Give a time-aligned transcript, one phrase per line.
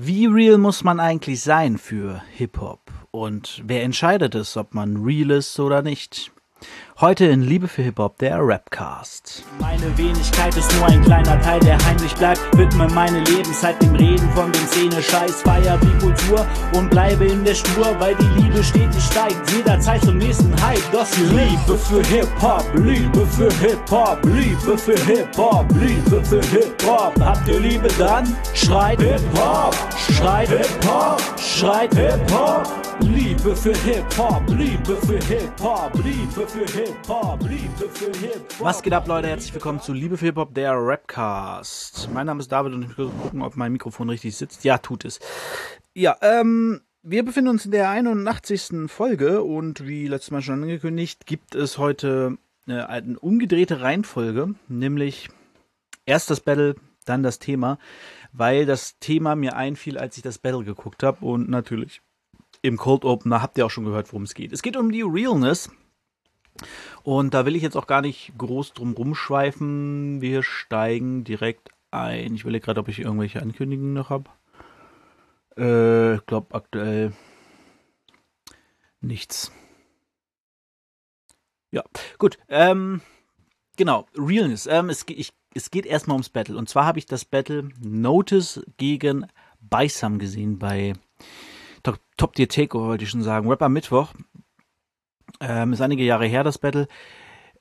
[0.00, 2.92] Wie real muss man eigentlich sein für Hip-Hop?
[3.10, 6.30] Und wer entscheidet es, ob man real ist oder nicht?
[7.00, 9.44] Heute in Liebe für Hip-Hop, der Rapcast.
[9.60, 12.40] Meine Wenigkeit ist nur ein kleiner Teil, der heimlich bleibt.
[12.58, 15.42] Widme meine Lebenszeit dem Reden von dem Szene-Scheiß.
[15.42, 19.48] Feier die Kultur und bleibe in der Spur, weil die Liebe stetig steigt.
[19.52, 20.82] Jederzeit zum nächsten Hype.
[20.90, 27.14] Das Liebe für Hip-Hop, Liebe für Hip-Hop, Liebe für Hip-Hop, Liebe für Hip-Hop.
[27.20, 28.26] Habt ihr Liebe dann?
[28.54, 29.76] Schreit Hip-Hop,
[30.16, 32.66] schreit Hip-Hop, schreit Hip-Hop.
[33.00, 38.60] Liebe für Hip-Hop, Liebe für Hip-Hop, Liebe für Hip-Hop, Liebe für Hip-Hop.
[38.60, 39.28] Was geht ab, Leute?
[39.28, 42.08] Herzlich willkommen zu Liebe für Hip-Hop, der Rapcast.
[42.14, 44.64] Mein Name ist David und ich will gucken, ob mein Mikrofon richtig sitzt.
[44.64, 45.20] Ja, tut es.
[45.92, 48.90] Ja, ähm, wir befinden uns in der 81.
[48.90, 55.28] Folge und wie letztes Mal schon angekündigt, gibt es heute äh, eine umgedrehte Reihenfolge, nämlich
[56.06, 57.78] erst das Battle, dann das Thema,
[58.32, 62.00] weil das Thema mir einfiel, als ich das Battle geguckt habe und natürlich
[62.62, 64.54] im Cold Opener habt ihr auch schon gehört, worum es geht.
[64.54, 65.70] Es geht um die Realness.
[67.02, 70.20] Und da will ich jetzt auch gar nicht groß drum rumschweifen.
[70.20, 72.34] Wir steigen direkt ein.
[72.34, 74.30] Ich will gerade, ob ich irgendwelche Ankündigungen noch habe.
[75.56, 77.12] Äh, ich glaube aktuell
[79.00, 79.52] nichts.
[81.70, 81.84] Ja,
[82.18, 82.38] gut.
[82.48, 83.00] Ähm,
[83.76, 84.66] genau, Realness.
[84.66, 86.56] Ähm, es, ich, es geht erstmal ums Battle.
[86.56, 89.26] Und zwar habe ich das Battle Notice gegen
[89.60, 90.94] Beisam gesehen bei
[92.18, 93.48] Top Tier Takeover, wollte ich schon sagen.
[93.48, 94.12] Rapper Mittwoch.
[95.40, 96.88] Ähm, ist einige Jahre her, das Battle.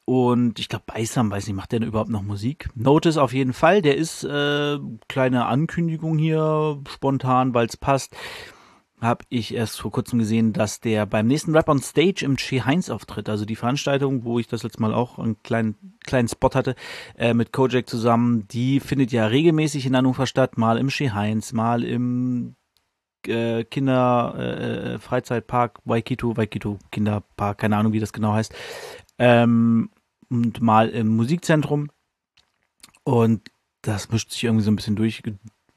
[0.09, 2.69] Und ich glaube, Beisam, weiß nicht, macht der überhaupt noch Musik?
[2.75, 3.81] Notice auf jeden Fall.
[3.81, 4.77] Der ist, äh,
[5.09, 8.15] kleine Ankündigung hier, spontan, weil es passt.
[9.01, 12.63] Habe ich erst vor kurzem gesehen, dass der beim nächsten Rap on Stage im Che
[12.63, 13.27] Heinz auftritt.
[13.29, 16.75] Also die Veranstaltung, wo ich das letzte Mal auch einen kleinen, kleinen Spot hatte,
[17.17, 20.57] äh, mit Kojak zusammen, die findet ja regelmäßig in Hannover statt.
[20.57, 22.55] Mal im Che Heinz, mal im
[23.27, 28.53] äh, Kinder äh, äh, Freizeitpark Waikito, Waikito Kinderpark, keine Ahnung, wie das genau heißt.
[29.19, 29.89] Ähm,
[30.29, 31.89] und mal im Musikzentrum.
[33.03, 33.49] Und
[33.81, 35.23] das mischt sich irgendwie so ein bisschen durch.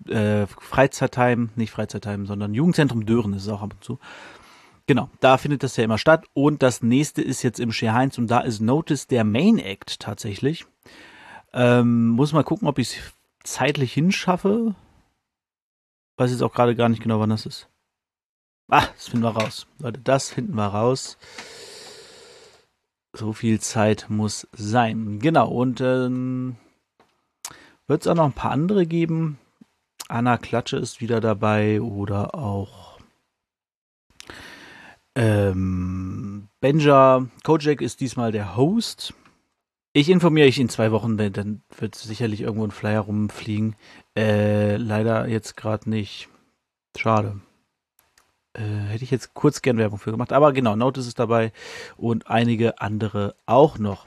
[0.09, 3.99] Äh, Freizeitheim, nicht Freizeitheim, sondern Jugendzentrum Dören ist es auch ab und zu.
[4.87, 6.27] Genau, da findet das ja immer statt.
[6.33, 10.01] Und das nächste ist jetzt im Share Heinz und da ist Notice der Main Act
[10.01, 10.67] tatsächlich.
[11.53, 13.13] Ähm, muss mal gucken, ob ich es
[13.45, 14.75] zeitlich hinschaffe.
[16.21, 17.67] Weiß jetzt auch gerade gar nicht genau, wann das ist.
[18.69, 19.67] Ah, das finden wir raus.
[19.79, 21.17] Leute, das finden wir raus.
[23.15, 25.19] So viel Zeit muss sein.
[25.21, 26.57] Genau, und ähm,
[27.87, 29.39] wird es auch noch ein paar andere geben.
[30.09, 32.99] Anna Klatsche ist wieder dabei oder auch
[35.15, 39.15] ähm, Benja Kojak ist diesmal der Host.
[39.93, 43.75] Ich informiere euch in zwei Wochen, dann wird sicherlich irgendwo ein Flyer rumfliegen.
[44.17, 46.29] Äh, leider jetzt gerade nicht.
[46.97, 47.41] Schade.
[48.53, 50.33] Äh, hätte ich jetzt kurz gern Werbung für gemacht.
[50.33, 51.53] Aber genau, Notice ist dabei
[51.97, 54.07] und einige andere auch noch.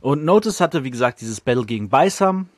[0.00, 2.48] Und Notice hatte, wie gesagt, dieses Battle gegen Beisam.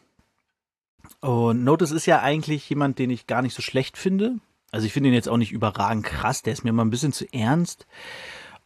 [1.21, 4.35] Und Notice ist ja eigentlich jemand, den ich gar nicht so schlecht finde.
[4.71, 6.43] Also ich finde ihn jetzt auch nicht überragend krass.
[6.43, 7.87] Der ist mir immer ein bisschen zu ernst.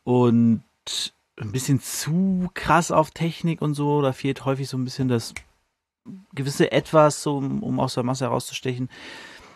[0.03, 0.65] Und
[1.43, 4.03] ein bisschen zu krass auf Technik und so.
[4.03, 5.35] Da fehlt häufig so ein bisschen das
[6.35, 8.89] gewisse Etwas, so, um, um aus der Masse herauszustechen.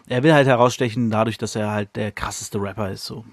[0.08, 3.24] Er will halt herausstechen dadurch, dass er halt der krasseste Rapper ist, so.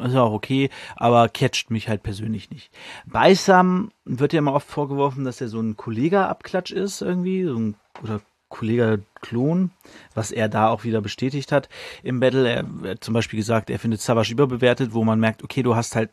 [0.00, 2.72] Ist ja auch okay, aber catcht mich halt persönlich nicht.
[3.06, 7.56] Bei Sam wird ja immer oft vorgeworfen, dass er so ein Kollega-Abklatsch ist, irgendwie, so
[7.56, 8.20] ein, oder
[8.50, 9.70] Kollega-Klon,
[10.14, 11.68] was er da auch wieder bestätigt hat
[12.02, 12.48] im Battle.
[12.48, 15.96] Er hat zum Beispiel gesagt, er findet Savage überbewertet, wo man merkt, okay, du hast
[15.96, 16.10] halt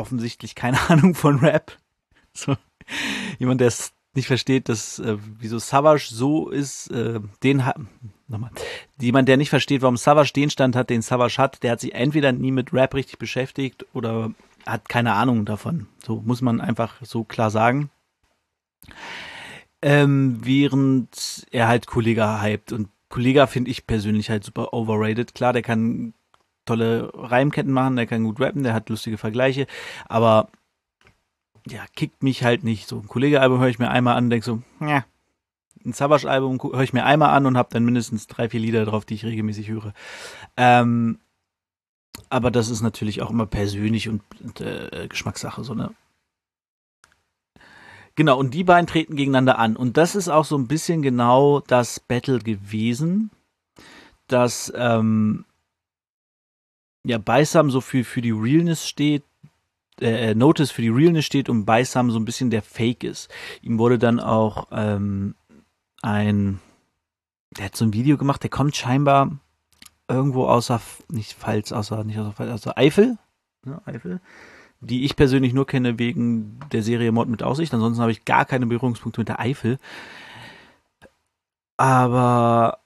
[0.00, 1.76] offensichtlich keine Ahnung von Rap.
[2.32, 2.56] So,
[3.38, 7.76] jemand, der es nicht versteht, dass äh, wieso Savage so ist, äh, den hat
[8.26, 8.50] nochmal.
[9.00, 11.94] Jemand, der nicht versteht, warum Savage den Stand hat, den Savage hat, der hat sich
[11.94, 14.32] entweder nie mit Rap richtig beschäftigt oder
[14.66, 15.86] hat keine Ahnung davon.
[16.04, 17.90] So muss man einfach so klar sagen.
[19.82, 25.34] Ähm, während er halt Kollega hypt und Kollega finde ich persönlich halt super overrated.
[25.34, 26.14] Klar, der kann
[26.64, 29.66] tolle Reimketten machen, der kann gut rappen, der hat lustige Vergleiche,
[30.08, 30.48] aber
[31.66, 32.88] ja, kickt mich halt nicht.
[32.88, 35.04] So ein Kollege-Album höre ich mir einmal an und denke so, ja,
[35.84, 39.04] ein Savage-Album höre ich mir einmal an und habe dann mindestens drei, vier Lieder drauf,
[39.04, 39.94] die ich regelmäßig höre.
[40.56, 41.18] Ähm,
[42.28, 45.92] aber das ist natürlich auch immer persönlich und, und äh, Geschmackssache, so ne.
[48.16, 49.76] Genau, und die beiden treten gegeneinander an.
[49.76, 53.30] Und das ist auch so ein bisschen genau das Battle gewesen,
[54.26, 55.46] dass ähm,
[57.04, 59.24] ja, Beisam so für, für die Realness steht,
[60.00, 63.30] äh, Notice für die Realness steht und Beisam so ein bisschen der Fake ist.
[63.62, 65.34] Ihm wurde dann auch ähm,
[66.02, 66.60] ein,
[67.56, 69.38] der hat so ein Video gemacht, der kommt scheinbar
[70.08, 73.16] irgendwo außer, nicht Pfalz, außer, nicht außer außer Eifel,
[73.64, 74.20] ne, Eifel,
[74.80, 77.72] die ich persönlich nur kenne wegen der Serie Mord mit Aussicht.
[77.72, 79.78] Ansonsten habe ich gar keine Berührungspunkte mit der Eifel.
[81.76, 82.79] Aber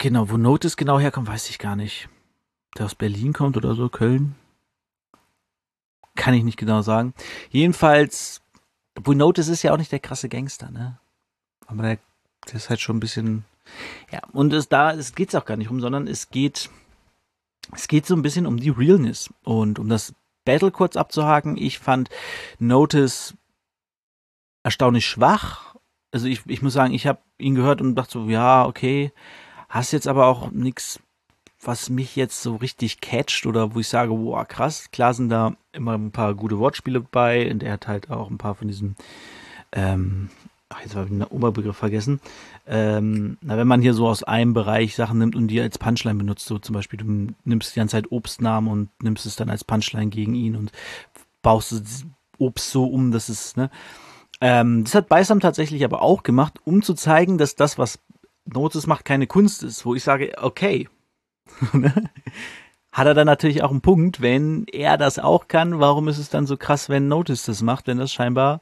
[0.00, 2.08] genau, wo Notice genau herkommt, weiß ich gar nicht.
[2.76, 4.34] Der aus Berlin kommt oder so, Köln.
[6.16, 7.14] Kann ich nicht genau sagen.
[7.50, 8.42] Jedenfalls,
[9.00, 10.98] wo Notice ist ja auch nicht der krasse Gangster, ne?
[11.66, 11.98] Aber der,
[12.48, 13.44] der ist halt schon ein bisschen.
[14.10, 16.70] Ja, und es da, es geht's auch gar nicht um, sondern es geht
[17.72, 19.30] es geht so ein bisschen um die Realness.
[19.44, 20.14] Und um das
[20.44, 22.08] Battle kurz abzuhaken, ich fand
[22.58, 23.34] Notice
[24.62, 25.76] erstaunlich schwach.
[26.12, 29.12] Also ich, ich muss sagen, ich habe ihn gehört und dachte so, ja, okay,
[29.70, 31.00] hast jetzt aber auch nichts,
[31.62, 34.90] was mich jetzt so richtig catcht oder wo ich sage, wow, krass.
[34.90, 38.38] Klar sind da immer ein paar gute Wortspiele bei und er hat halt auch ein
[38.38, 38.96] paar von diesen
[39.72, 40.28] ähm,
[40.70, 42.20] ach, jetzt habe ich den Oberbegriff vergessen.
[42.66, 46.18] Ähm, na, wenn man hier so aus einem Bereich Sachen nimmt und die als Punchline
[46.18, 49.64] benutzt, so zum Beispiel, du nimmst die ganze Zeit Obstnamen und nimmst es dann als
[49.64, 50.72] Punchline gegen ihn und
[51.42, 52.04] baust das
[52.38, 53.70] Obst so um, dass es, ne?
[54.40, 57.98] Ähm, das hat Beisam tatsächlich aber auch gemacht, um zu zeigen, dass das, was
[58.52, 60.88] Notes macht, keine Kunst ist, wo ich sage, okay.
[61.72, 61.92] Ne?
[62.92, 66.28] hat er dann natürlich auch einen Punkt, wenn er das auch kann, warum ist es
[66.28, 68.60] dann so krass, wenn Notice das macht, wenn das scheinbar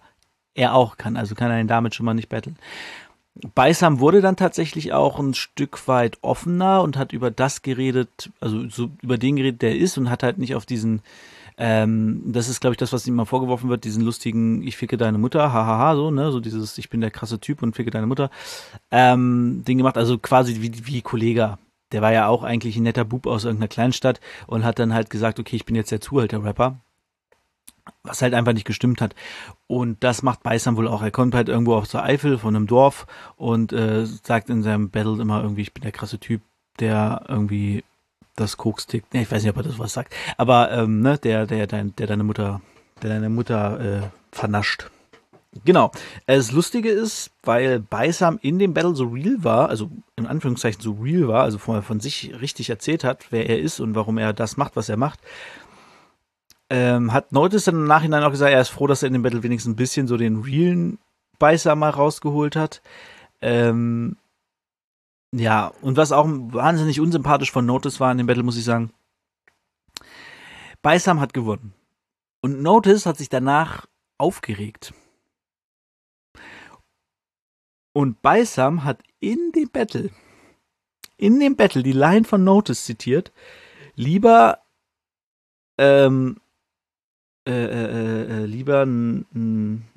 [0.55, 1.17] er auch kann.
[1.17, 2.57] Also kann er ihn damit schon mal nicht battlen.
[3.55, 8.69] Beisam wurde dann tatsächlich auch ein Stück weit offener und hat über das geredet, also
[8.69, 11.03] so über den geredet, der ist und hat halt nicht auf diesen,
[11.59, 14.97] ähm, das ist glaube ich das, was ihm mal vorgeworfen wird, diesen lustigen, ich ficke
[14.97, 18.07] deine Mutter, hahaha, so, ne, so dieses, ich bin der krasse Typ und ficke deine
[18.07, 18.31] Mutter,
[18.91, 21.59] ähm, Ding gemacht, also quasi wie, wie Kollege.
[21.93, 25.09] Der war ja auch eigentlich ein netter Bub aus irgendeiner Kleinstadt und hat dann halt
[25.09, 26.77] gesagt, okay, ich bin jetzt der Zuhälter-Rapper
[28.03, 29.15] was halt einfach nicht gestimmt hat.
[29.67, 31.03] Und das macht Beisam wohl auch.
[31.03, 33.07] Er kommt halt irgendwo auf zur Eifel von einem Dorf
[33.37, 36.43] und äh, sagt in seinem Battle immer irgendwie, ich bin der krasse Typ,
[36.81, 37.85] der irgendwie
[38.41, 39.13] das Koks tickt.
[39.13, 40.15] Nee, ich weiß nicht, ob er das was sagt.
[40.37, 42.61] Aber ähm, ne, der, der, der, der deine Mutter,
[43.03, 44.03] der deine Mutter äh,
[44.33, 44.91] vernascht.
[45.65, 45.91] Genau.
[46.27, 50.93] Das Lustige ist, weil Beisam in dem Battle so real war, also in Anführungszeichen so
[50.93, 54.33] real war, also von, von sich richtig erzählt hat, wer er ist und warum er
[54.33, 55.21] das macht, was er macht,
[56.71, 59.23] ähm, hat Notice dann im Nachhinein auch gesagt, er ist froh, dass er in dem
[59.23, 60.99] Battle wenigstens ein bisschen so den realen
[61.39, 62.83] Beißer mal rausgeholt hat.
[63.41, 64.17] Ähm,
[65.33, 68.93] ja, und was auch wahnsinnig unsympathisch von Notice war in dem Battle, muss ich sagen,
[70.83, 71.75] Beisam hat gewonnen.
[72.41, 73.87] Und Notice hat sich danach
[74.17, 74.95] aufgeregt.
[77.93, 80.11] Und Beisam hat in dem Battle,
[81.17, 83.33] in dem Battle die Line von Notice zitiert,
[83.97, 84.63] lieber
[85.79, 86.37] ähm,
[87.49, 89.88] äh, äh, äh, lieber ein, ein,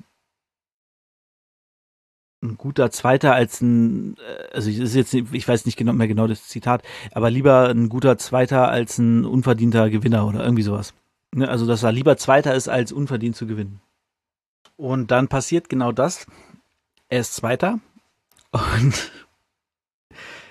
[2.42, 6.08] ein, guter Zweiter als ein, äh, also ich, ist jetzt, ich weiß nicht genau mehr
[6.08, 10.94] genau das Zitat, aber lieber ein guter Zweiter als ein unverdienter Gewinner oder irgendwie sowas.
[11.34, 11.48] Ne?
[11.48, 13.80] Also dass er lieber Zweiter ist als unverdient zu gewinnen.
[14.76, 16.26] Und dann passiert genau das.
[17.08, 17.78] Er ist Zweiter
[18.50, 19.12] und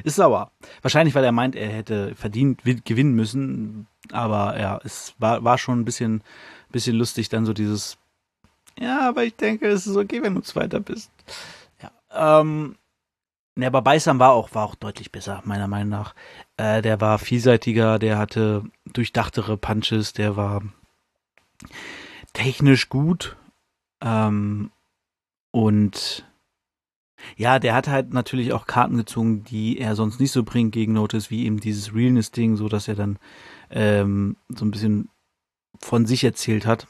[0.03, 0.51] ist sauer.
[0.81, 3.87] Wahrscheinlich, weil er meint, er hätte verdient gewinnen müssen.
[4.11, 6.23] Aber ja, es war, war schon ein bisschen
[6.71, 7.97] bisschen lustig dann so dieses,
[8.79, 11.11] ja, aber ich denke, es ist okay, wenn du Zweiter bist.
[12.13, 12.75] Ähm,
[13.55, 16.15] ne, aber Beisam war auch, war auch deutlich besser, meiner Meinung nach.
[16.57, 20.61] Äh, der war vielseitiger, der hatte durchdachtere Punches, der war
[22.33, 23.37] technisch gut.
[24.01, 24.71] Ähm,
[25.51, 26.25] und
[27.37, 30.93] ja, der hat halt natürlich auch Karten gezogen, die er sonst nicht so bringt gegen
[30.93, 33.19] Notice, wie eben dieses Realness-Ding, so dass er dann
[33.69, 35.09] ähm, so ein bisschen
[35.79, 36.87] von sich erzählt hat,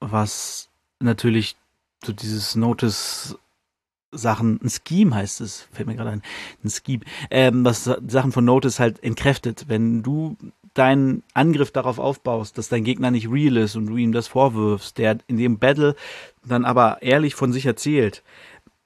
[0.00, 0.68] was
[1.00, 1.56] natürlich
[2.04, 3.38] so dieses Notice
[4.12, 6.22] Sachen, ein Scheme heißt es, fällt mir gerade ein,
[6.62, 9.64] ein Scheme, ähm, was Sachen von Notice halt entkräftet.
[9.68, 10.36] Wenn du
[10.74, 14.96] deinen Angriff darauf aufbaust, dass dein Gegner nicht real ist und du ihm das vorwirfst,
[14.98, 15.96] der in dem Battle
[16.44, 18.22] dann aber ehrlich von sich erzählt,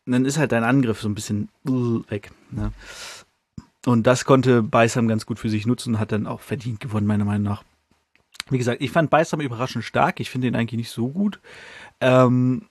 [0.05, 2.31] dann ist halt dein Angriff so ein bisschen weg.
[2.51, 2.73] Ne?
[3.85, 7.25] Und das konnte Beisam ganz gut für sich nutzen, hat dann auch verdient gewonnen, meiner
[7.25, 7.63] Meinung nach.
[8.51, 10.21] Wie gesagt, ich fand Beisam überraschend stark.
[10.21, 11.41] Ich finde ihn eigentlich nicht so gut.
[12.01, 12.63] Ähm,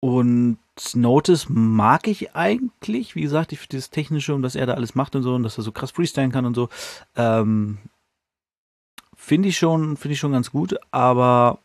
[0.00, 0.58] und
[0.94, 3.14] Notice mag ich eigentlich.
[3.14, 5.58] Wie gesagt, ich das Technische und was er da alles macht und so und dass
[5.58, 6.68] er so krass freestylen kann und so.
[7.16, 7.78] Ähm,
[9.14, 10.76] finde ich schon, finde ich schon ganz gut.
[10.90, 11.58] Aber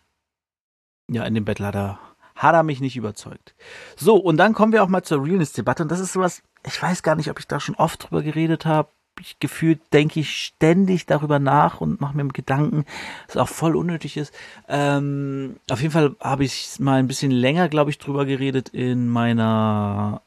[1.10, 2.00] ja, in dem Battle hat er,
[2.36, 3.54] hat er mich nicht überzeugt.
[3.98, 5.84] So, und dann kommen wir auch mal zur Realness-Debatte.
[5.84, 8.66] Und das ist sowas, ich weiß gar nicht, ob ich da schon oft drüber geredet
[8.66, 8.90] habe
[9.20, 12.86] ich gefühlt denke ich ständig darüber nach und mache mir Gedanken,
[13.28, 14.34] was auch voll unnötig ist.
[14.68, 19.10] Ähm, auf jeden Fall habe ich mal ein bisschen länger, glaube ich, drüber geredet in
[19.10, 20.22] meiner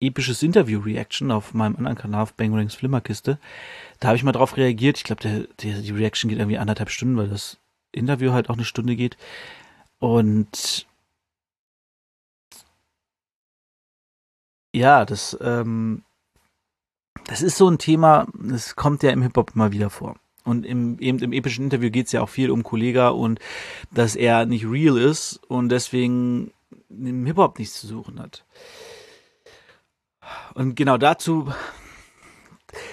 [0.00, 3.38] episches Interview-Reaction auf meinem anderen Kanal auf Bangrings Flimmerkiste.
[4.00, 4.98] Da habe ich mal drauf reagiert.
[4.98, 7.58] Ich glaube, die Reaction geht irgendwie anderthalb Stunden, weil das
[7.92, 9.16] Interview halt auch eine Stunde geht.
[9.98, 10.86] Und
[14.74, 16.02] ja, das, ähm,
[17.26, 20.16] das ist so ein Thema, das kommt ja im Hip-Hop immer wieder vor.
[20.44, 23.40] Und im, eben im epischen Interview geht es ja auch viel um Kollega und
[23.90, 26.52] dass er nicht real ist und deswegen
[26.90, 28.44] im Hip-Hop nichts zu suchen hat.
[30.54, 31.50] Und genau dazu,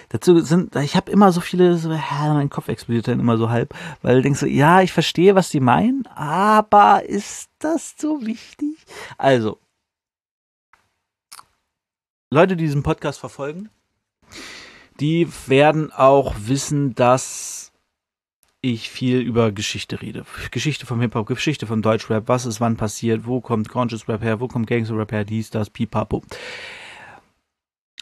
[0.10, 3.50] dazu sind, ich habe immer so viele, so, ja, mein Kopf explodiert dann immer so
[3.50, 8.26] halb, weil du denkst so, ja, ich verstehe, was die meinen, aber ist das so
[8.26, 8.78] wichtig?
[9.18, 9.60] Also,
[12.30, 13.70] Leute, die diesen Podcast verfolgen,
[15.01, 17.72] die werden auch wissen, dass
[18.62, 20.24] ich viel über Geschichte rede.
[20.51, 24.39] Geschichte vom Hip-Hop, Geschichte von Deutschrap, was ist wann passiert, wo kommt Conscious Rap her,
[24.39, 26.22] wo kommt Gangster Rap her, dies, das, pipapo.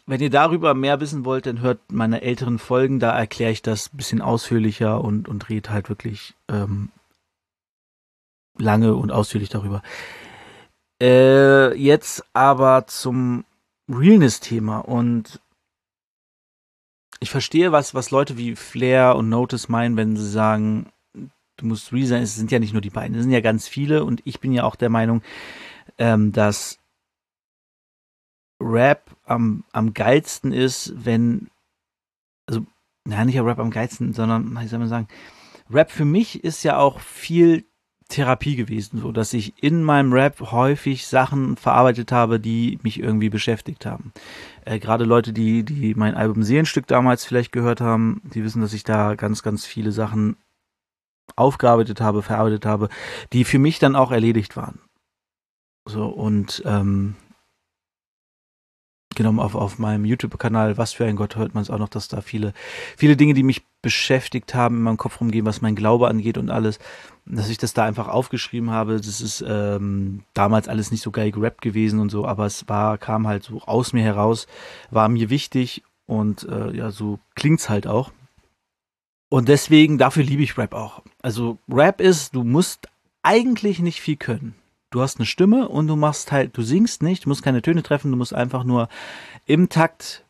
[0.05, 3.93] Wenn ihr darüber mehr wissen wollt, dann hört meine älteren Folgen, da erkläre ich das
[3.93, 6.89] ein bisschen ausführlicher und, und rede halt wirklich ähm,
[8.57, 9.81] lange und ausführlich darüber.
[11.01, 13.45] Äh, jetzt aber zum
[13.87, 15.39] Realness-Thema und
[17.19, 20.91] ich verstehe, was, was Leute wie Flair und Notice meinen, wenn sie sagen,
[21.57, 22.23] du musst real sein.
[22.23, 24.53] Es sind ja nicht nur die beiden, es sind ja ganz viele und ich bin
[24.53, 25.21] ja auch der Meinung,
[25.97, 26.79] ähm, dass
[28.61, 31.49] Rap am, am geilsten ist, wenn,
[32.45, 32.65] also,
[33.05, 35.07] naja, nicht Rap am geilsten, sondern, wie soll man sagen,
[35.69, 37.65] Rap für mich ist ja auch viel
[38.09, 43.29] Therapie gewesen, so dass ich in meinem Rap häufig Sachen verarbeitet habe, die mich irgendwie
[43.29, 44.11] beschäftigt haben.
[44.65, 48.73] Äh, Gerade Leute, die, die mein Album Seelenstück damals vielleicht gehört haben, die wissen, dass
[48.73, 50.37] ich da ganz, ganz viele Sachen
[51.35, 52.89] aufgearbeitet habe, verarbeitet habe,
[53.31, 54.79] die für mich dann auch erledigt waren.
[55.87, 57.15] So, und ähm,
[59.15, 62.07] genommen auf, auf meinem YouTube-Kanal, was für ein Gott hört man es auch noch, dass
[62.07, 62.53] da viele,
[62.95, 66.49] viele Dinge, die mich beschäftigt haben, in meinem Kopf rumgehen, was mein Glaube angeht und
[66.49, 66.79] alles,
[67.25, 68.97] dass ich das da einfach aufgeschrieben habe.
[68.97, 72.97] Das ist ähm, damals alles nicht so geil gerappt gewesen und so, aber es war,
[72.97, 74.47] kam halt so aus mir heraus,
[74.91, 78.11] war mir wichtig und äh, ja, so klingt's halt auch.
[79.29, 81.03] Und deswegen, dafür liebe ich Rap auch.
[81.21, 82.87] Also Rap ist, du musst
[83.21, 84.55] eigentlich nicht viel können
[84.89, 87.83] du hast eine Stimme und du machst halt, du singst nicht, du musst keine Töne
[87.83, 88.89] treffen, du musst einfach nur
[89.45, 90.25] im Takt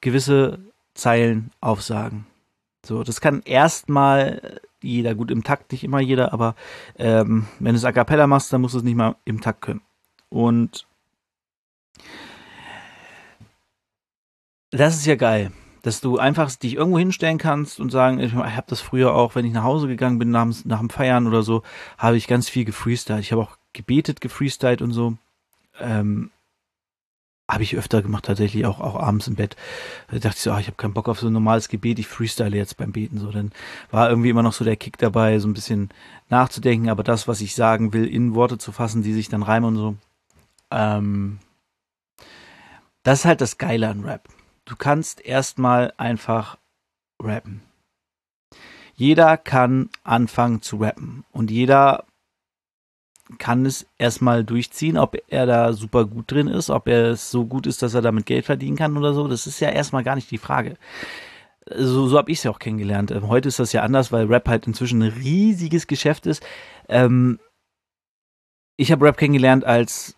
[0.00, 0.58] gewisse
[0.94, 2.26] Zeilen aufsagen.
[2.84, 6.54] So, das kann erstmal jeder, gut im Takt nicht immer jeder, aber
[6.96, 9.62] ähm, wenn du es a cappella machst, dann musst du es nicht mal im Takt
[9.62, 9.82] können.
[10.28, 10.86] Und
[14.70, 15.50] das ist ja geil
[15.88, 19.46] dass du einfach dich irgendwo hinstellen kannst und sagen, ich, habe das früher auch, wenn
[19.46, 21.62] ich nach Hause gegangen bin nach, nach dem Feiern oder so,
[21.96, 23.20] habe ich ganz viel gefreestylt.
[23.20, 25.16] Ich habe auch gebetet, gefreestylt und so.
[25.80, 26.30] Ähm,
[27.50, 29.56] habe ich öfter gemacht, tatsächlich auch, auch abends im Bett.
[30.10, 32.06] Da dachte ich so, ach, ich habe keinen Bock auf so ein normales Gebet, ich
[32.06, 33.18] freestyle jetzt beim Beten.
[33.18, 33.50] So, dann
[33.90, 35.88] war irgendwie immer noch so der Kick dabei, so ein bisschen
[36.28, 39.68] nachzudenken, aber das, was ich sagen will, in Worte zu fassen, die sich dann reimen
[39.68, 39.96] und so.
[40.70, 41.38] Ähm,
[43.04, 44.28] das ist halt das Geile an Rap
[44.68, 46.58] du kannst erstmal einfach
[47.22, 47.62] rappen.
[48.94, 52.04] Jeder kann anfangen zu rappen und jeder
[53.38, 57.44] kann es erstmal durchziehen, ob er da super gut drin ist, ob er es so
[57.44, 59.28] gut ist, dass er damit Geld verdienen kann oder so.
[59.28, 60.76] Das ist ja erstmal gar nicht die Frage.
[61.70, 63.10] So, so habe ich es ja auch kennengelernt.
[63.10, 66.42] Ähm, heute ist das ja anders, weil Rap halt inzwischen ein riesiges Geschäft ist.
[66.88, 67.38] Ähm,
[68.78, 70.16] ich habe Rap kennengelernt als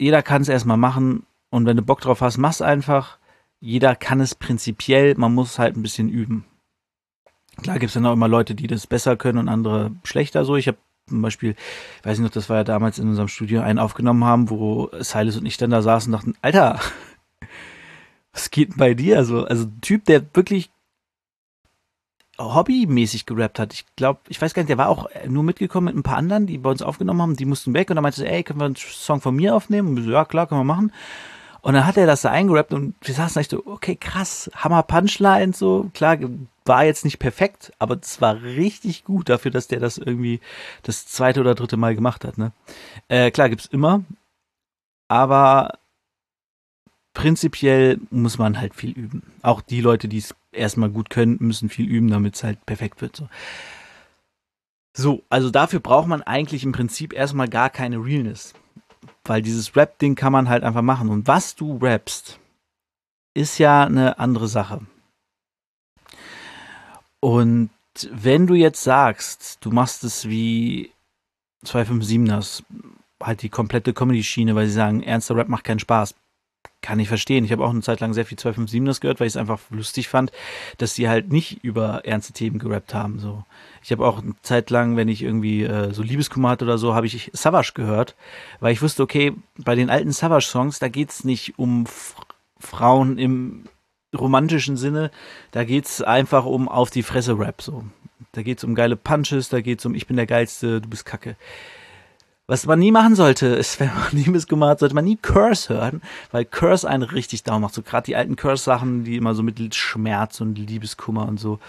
[0.00, 3.17] jeder kann es erstmal machen und wenn du Bock drauf hast, mach's einfach
[3.60, 6.44] jeder kann es prinzipiell, man muss halt ein bisschen üben.
[7.62, 10.56] Klar gibt es dann auch immer Leute, die das besser können und andere schlechter so.
[10.56, 11.56] Ich habe zum Beispiel,
[12.02, 15.36] weiß ich noch, das war ja damals in unserem Studio, einen aufgenommen haben, wo Silas
[15.36, 16.78] und ich dann da saßen und dachten, Alter,
[18.32, 19.16] was geht bei dir?
[19.16, 20.70] Also, also ein Typ, der wirklich
[22.38, 23.72] hobbymäßig gerappt hat.
[23.72, 26.46] Ich glaube, ich weiß gar nicht, der war auch nur mitgekommen mit ein paar anderen,
[26.46, 28.66] die bei uns aufgenommen haben, die mussten weg und dann meinte er, ey, können wir
[28.66, 29.88] einen Song von mir aufnehmen?
[29.88, 30.92] Und so, ja, klar, können wir machen.
[31.68, 34.82] Und dann hat er das da eingerappt und wir saßen echt so, okay, krass, Hammer
[34.82, 36.16] Punchline, so, klar,
[36.64, 40.40] war jetzt nicht perfekt, aber es war richtig gut dafür, dass der das irgendwie
[40.82, 42.52] das zweite oder dritte Mal gemacht hat, ne?
[43.08, 44.02] Äh, klar, gibt's immer,
[45.08, 45.78] aber
[47.12, 49.22] prinzipiell muss man halt viel üben.
[49.42, 53.02] Auch die Leute, die es erstmal gut können, müssen viel üben, damit es halt perfekt
[53.02, 53.28] wird, so.
[54.96, 58.54] So, also dafür braucht man eigentlich im Prinzip erstmal gar keine Realness.
[59.24, 61.08] Weil dieses Rap-Ding kann man halt einfach machen.
[61.08, 62.38] Und was du rappst,
[63.34, 64.80] ist ja eine andere Sache.
[67.20, 67.70] Und
[68.10, 70.92] wenn du jetzt sagst, du machst es wie
[71.64, 72.62] 257ers,
[73.20, 76.14] halt die komplette Comedy-Schiene, weil sie sagen, ernster Rap macht keinen Spaß.
[76.80, 77.44] Kann ich verstehen.
[77.44, 80.08] Ich habe auch eine Zeit lang sehr viel 257ers gehört, weil ich es einfach lustig
[80.08, 80.30] fand,
[80.78, 83.18] dass sie halt nicht über ernste Themen gerappt haben.
[83.18, 83.44] So,
[83.82, 86.94] ich habe auch eine Zeit lang, wenn ich irgendwie äh, so Liebeskummer hatte oder so,
[86.94, 88.14] habe ich Savage gehört,
[88.60, 91.84] weil ich wusste, okay, bei den alten Savage-Songs, da geht's nicht um
[92.60, 93.64] Frauen im
[94.16, 95.10] romantischen Sinne,
[95.50, 97.60] da geht's einfach um auf die Fresse Rap.
[97.60, 97.84] So,
[98.32, 101.36] da geht's um geile Punches, da geht's um ich bin der geilste, du bist Kacke.
[102.50, 106.02] Was man nie machen sollte, ist, wenn man Liebeskummer hat, sollte man nie Curse hören,
[106.32, 107.74] weil Curse einen richtig down macht.
[107.74, 111.60] So gerade die alten Curse-Sachen, die immer so mit Schmerz und Liebeskummer und so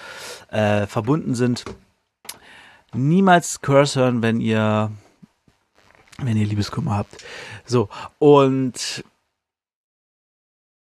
[0.49, 1.65] äh, verbunden sind.
[2.93, 4.91] Niemals Curse hören, wenn ihr
[6.17, 7.23] wenn ihr Liebeskummer habt.
[7.65, 9.03] So, und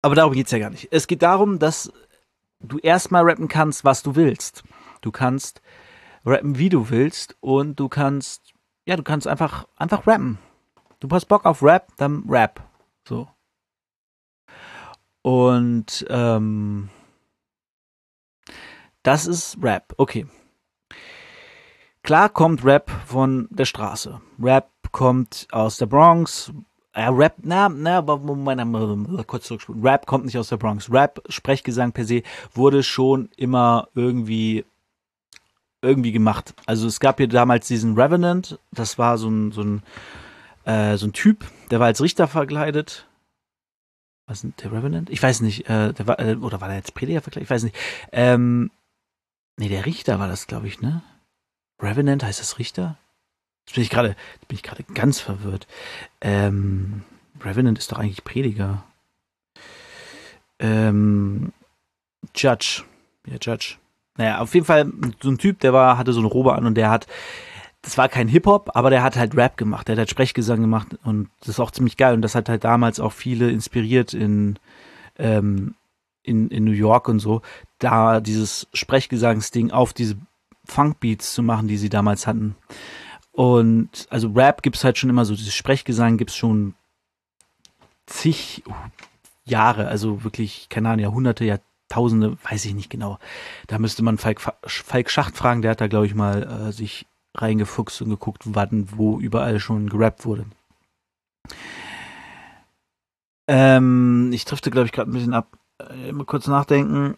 [0.03, 0.89] aber darum geht's ja gar nicht.
[0.91, 1.93] Es geht darum, dass
[2.61, 4.63] du erstmal rappen kannst, was du willst.
[5.03, 5.61] Du kannst
[6.25, 8.50] rappen, wie du willst und du kannst
[8.91, 10.37] ja, du kannst einfach, einfach rappen.
[10.99, 12.61] Du hast Bock auf Rap, dann Rap.
[13.07, 13.29] So.
[15.23, 16.89] Und ähm,
[19.05, 19.95] das ist Rap.
[19.97, 20.27] Okay.
[22.03, 24.21] Klar kommt Rap von der Straße.
[24.43, 26.53] Rap kommt aus der Bronx.
[26.93, 29.87] Äh, Rap, na, na, Moment, kurz zurückspulen.
[29.87, 30.91] Rap kommt nicht aus der Bronx.
[30.91, 34.65] Rap, Sprechgesang per se, wurde schon immer irgendwie
[35.83, 36.55] irgendwie gemacht.
[36.67, 39.83] Also es gab hier damals diesen Revenant, das war so ein, so ein,
[40.65, 43.07] äh, so ein Typ, der war als Richter verkleidet.
[44.27, 45.11] Was ist der Revenant?
[45.11, 47.47] Ich weiß nicht, äh, der war, äh, oder war der jetzt Prediger verkleidet?
[47.47, 47.77] Ich weiß nicht.
[48.13, 48.71] Ähm,
[49.57, 51.03] nee, der Richter war das, glaube ich, ne?
[51.81, 52.97] Revenant heißt das Richter?
[53.67, 55.67] Jetzt bin ich gerade, bin ich gerade ganz verwirrt.
[56.21, 57.03] Ähm,
[57.41, 58.85] Revenant ist doch eigentlich Prediger.
[60.59, 61.53] Ähm,
[62.37, 62.85] Judge.
[63.27, 63.80] Ja, Judge.
[64.21, 66.75] Naja, auf jeden Fall so ein Typ, der war, hatte so eine Robe an und
[66.75, 67.07] der hat,
[67.81, 70.89] das war kein Hip-Hop, aber der hat halt Rap gemacht, der hat halt Sprechgesang gemacht
[71.05, 74.59] und das ist auch ziemlich geil und das hat halt damals auch viele inspiriert in,
[75.19, 75.75] ähm,
[76.23, 77.41] in, in New York und so,
[77.79, 80.17] da dieses Sprechgesangsding auf diese
[80.67, 82.57] Funkbeats zu machen, die sie damals hatten.
[83.33, 86.75] Und also Rap gibt's halt schon immer so, dieses Sprechgesang gibt's schon
[88.05, 88.65] zig
[89.47, 93.19] Jahre, also wirklich, keine Ahnung, Jahrhunderte, Jahr, Tausende, weiß ich nicht genau.
[93.67, 97.07] Da müsste man Falk, Falk Schacht fragen, der hat da, glaube ich, mal äh, sich
[97.37, 100.47] reingefuchst und geguckt, wann, wo überall schon gerappt wurde.
[103.49, 105.59] Ähm, ich trifte, glaube ich, gerade ein bisschen ab.
[105.79, 107.17] Äh, mal kurz nachdenken.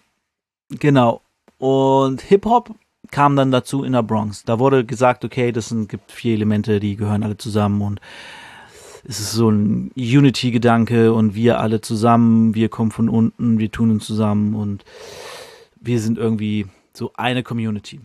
[0.70, 1.20] Genau.
[1.58, 2.74] Und Hip-Hop
[3.10, 4.42] kam dann dazu in der Bronx.
[4.44, 8.00] Da wurde gesagt, okay, das sind, gibt vier Elemente, die gehören alle zusammen und
[9.04, 13.90] es ist so ein Unity-Gedanke und wir alle zusammen, wir kommen von unten, wir tun
[13.90, 14.84] uns zusammen und
[15.80, 18.00] wir sind irgendwie so eine Community.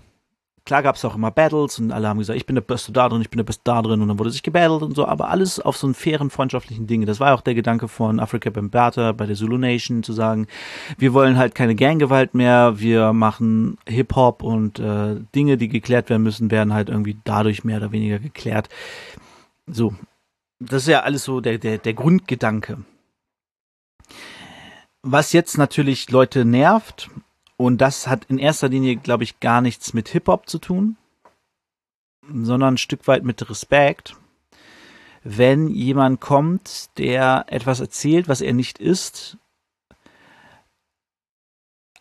[0.65, 3.07] Klar gab es auch immer Battles und alle haben gesagt, ich bin der Beste da
[3.07, 5.29] drin, ich bin der Beste da drin und dann wurde sich gebattelt und so, aber
[5.29, 7.05] alles auf so einen fairen, freundschaftlichen Dinge.
[7.05, 10.47] Das war auch der Gedanke von Africa Bambata bei der Zulu Nation zu sagen,
[10.97, 16.23] wir wollen halt keine Ganggewalt mehr, wir machen Hip-Hop und äh, Dinge, die geklärt werden
[16.23, 18.67] müssen, werden halt irgendwie dadurch mehr oder weniger geklärt.
[19.67, 19.93] So,
[20.59, 22.83] das ist ja alles so der, der, der Grundgedanke.
[25.01, 27.09] Was jetzt natürlich Leute nervt,
[27.55, 30.97] und das hat in erster Linie, glaube ich, gar nichts mit Hip-Hop zu tun,
[32.29, 34.15] sondern ein Stück weit mit Respekt.
[35.23, 39.37] Wenn jemand kommt, der etwas erzählt, was er nicht ist,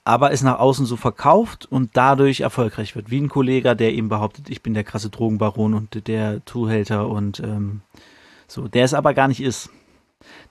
[0.05, 3.11] aber es nach außen so verkauft und dadurch erfolgreich wird.
[3.11, 7.41] Wie ein Kollege, der eben behauptet, ich bin der krasse Drogenbaron und der Zuhälter und
[7.41, 7.81] ähm,
[8.47, 9.71] so, der es aber gar nicht ist.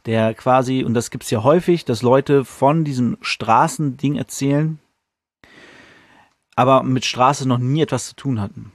[0.05, 4.79] Der quasi, und das gibt's ja häufig, dass Leute von diesem Straßending erzählen,
[6.55, 8.71] aber mit Straße noch nie etwas zu tun hatten.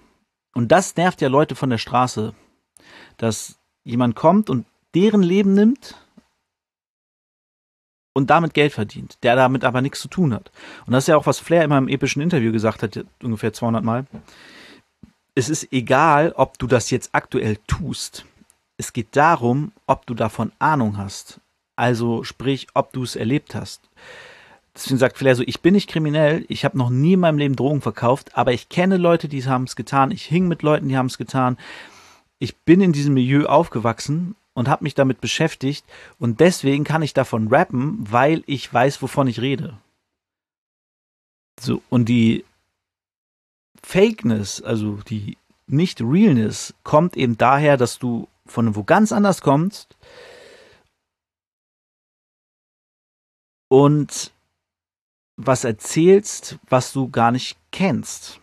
[0.55, 2.35] Und das nervt ja Leute von der Straße,
[3.17, 5.97] dass jemand kommt und deren Leben nimmt
[8.13, 10.51] und damit Geld verdient, der damit aber nichts zu tun hat.
[10.87, 13.85] Und das ist ja auch, was Flair immer im epischen Interview gesagt hat, ungefähr 200
[13.85, 14.07] Mal.
[15.35, 18.27] Es ist egal, ob du das jetzt aktuell tust.
[18.81, 21.39] Es geht darum, ob du davon Ahnung hast.
[21.77, 23.91] Also sprich, ob du es erlebt hast.
[24.75, 27.57] Deswegen sagt Flair so, ich bin nicht kriminell, ich habe noch nie in meinem Leben
[27.57, 30.97] Drogen verkauft, aber ich kenne Leute, die haben es getan, ich hing mit Leuten, die
[30.97, 31.59] haben es getan.
[32.39, 35.85] Ich bin in diesem Milieu aufgewachsen und habe mich damit beschäftigt
[36.19, 39.77] und deswegen kann ich davon rappen, weil ich weiß, wovon ich rede.
[41.61, 42.47] So, und die
[43.83, 49.97] Fakeness, also die Nicht-Realness, kommt eben daher, dass du von wo ganz anders kommst
[53.69, 54.33] und
[55.37, 58.41] was erzählst, was du gar nicht kennst.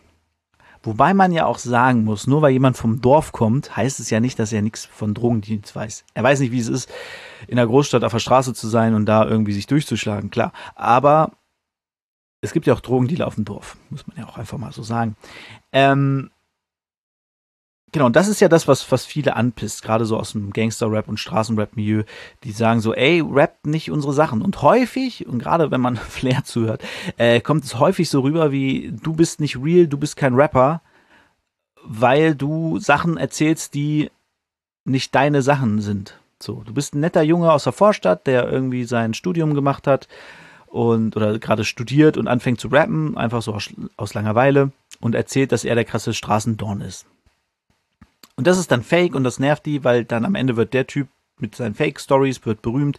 [0.82, 4.20] Wobei man ja auch sagen muss, nur weil jemand vom Dorf kommt, heißt es ja
[4.20, 6.04] nicht, dass er nichts von Drogendienst weiß.
[6.14, 6.90] Er weiß nicht, wie es ist,
[7.46, 10.52] in der Großstadt auf der Straße zu sein und da irgendwie sich durchzuschlagen, klar.
[10.76, 11.32] Aber
[12.40, 14.82] es gibt ja auch Drogendealer auf dem Dorf, muss man ja auch einfach mal so
[14.82, 15.16] sagen.
[15.72, 16.30] Ähm,
[17.92, 21.08] Genau, und das ist ja das, was, was viele anpisst, gerade so aus dem Gangster-Rap
[21.08, 22.02] und Straßenrap-Milieu,
[22.44, 24.42] die sagen so, ey, rap nicht unsere Sachen.
[24.42, 26.82] Und häufig, und gerade wenn man Flair zuhört,
[27.16, 30.82] äh, kommt es häufig so rüber wie, du bist nicht real, du bist kein Rapper,
[31.82, 34.10] weil du Sachen erzählst, die
[34.84, 36.18] nicht deine Sachen sind.
[36.40, 40.08] So, du bist ein netter Junge aus der Vorstadt, der irgendwie sein Studium gemacht hat
[40.66, 45.52] und oder gerade studiert und anfängt zu rappen, einfach so aus, aus Langeweile und erzählt,
[45.52, 47.06] dass er der krasse Straßendorn ist.
[48.38, 50.86] Und das ist dann fake und das nervt die, weil dann am Ende wird der
[50.86, 51.08] Typ
[51.40, 52.96] mit seinen Fake-Stories wird berühmt.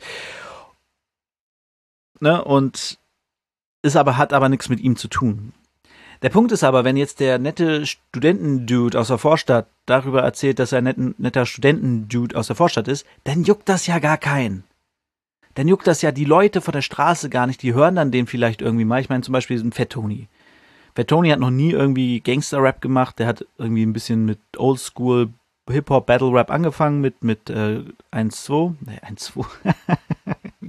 [2.19, 2.43] Ne?
[2.43, 2.99] Und
[3.81, 5.53] ist aber, hat aber nichts mit ihm zu tun.
[6.23, 10.73] Der Punkt ist aber, wenn jetzt der nette Studentendude aus der Vorstadt darüber erzählt, dass
[10.73, 14.65] er ein netter Studentendude aus der Vorstadt ist, dann juckt das ja gar keinen.
[15.53, 17.61] Dann juckt das ja die Leute von der Straße gar nicht.
[17.63, 18.99] Die hören dann den vielleicht irgendwie mal.
[18.99, 19.95] Ich meine zum Beispiel diesen Fett
[21.05, 21.29] Tony.
[21.29, 23.19] Hat noch nie irgendwie Gangster-Rap gemacht.
[23.19, 25.29] Der hat irgendwie ein bisschen mit Oldschool
[25.69, 28.75] Hip-Hop Battle Rap angefangen mit, mit äh, 1-2.
[28.81, 29.45] Ne, 1-2.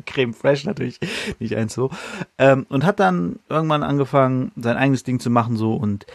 [0.07, 0.99] Creme Fresh natürlich,
[1.39, 1.91] nicht 1-2.
[2.39, 5.75] Ähm, und hat dann irgendwann angefangen, sein eigenes Ding zu machen, so.
[5.75, 6.07] Und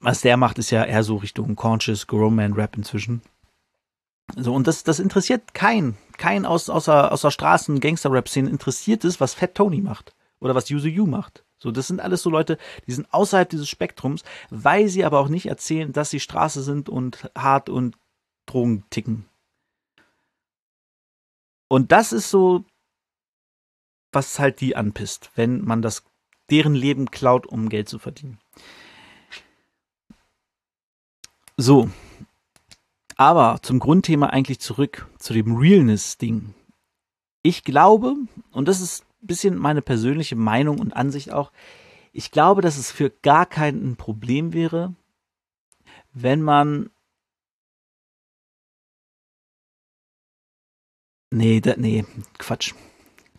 [0.00, 3.22] was der macht, ist ja eher so Richtung Conscious Grown Rap inzwischen.
[4.36, 5.96] So, und das, das interessiert keinen.
[6.16, 10.14] Kein aus, außer, außer Straßen, Gangster-Rap-Szenen interessiert es, was Fat Tony macht.
[10.40, 11.44] Oder was Yuzu Yu macht.
[11.60, 15.28] So, das sind alles so Leute, die sind außerhalb dieses Spektrums, weil sie aber auch
[15.28, 17.96] nicht erzählen, dass sie Straße sind und hart und
[18.46, 19.26] Drogen ticken.
[21.68, 22.64] Und das ist so,
[24.10, 26.02] was halt die anpisst, wenn man das
[26.50, 28.40] deren Leben klaut, um Geld zu verdienen.
[31.56, 31.90] So.
[33.16, 36.54] Aber zum Grundthema eigentlich zurück, zu dem Realness-Ding.
[37.42, 38.16] Ich glaube,
[38.50, 41.52] und das ist bisschen meine persönliche Meinung und Ansicht auch.
[42.12, 44.94] Ich glaube, dass es für gar kein Problem wäre,
[46.12, 46.90] wenn man
[51.32, 52.04] Nee, da, nee,
[52.38, 52.74] Quatsch.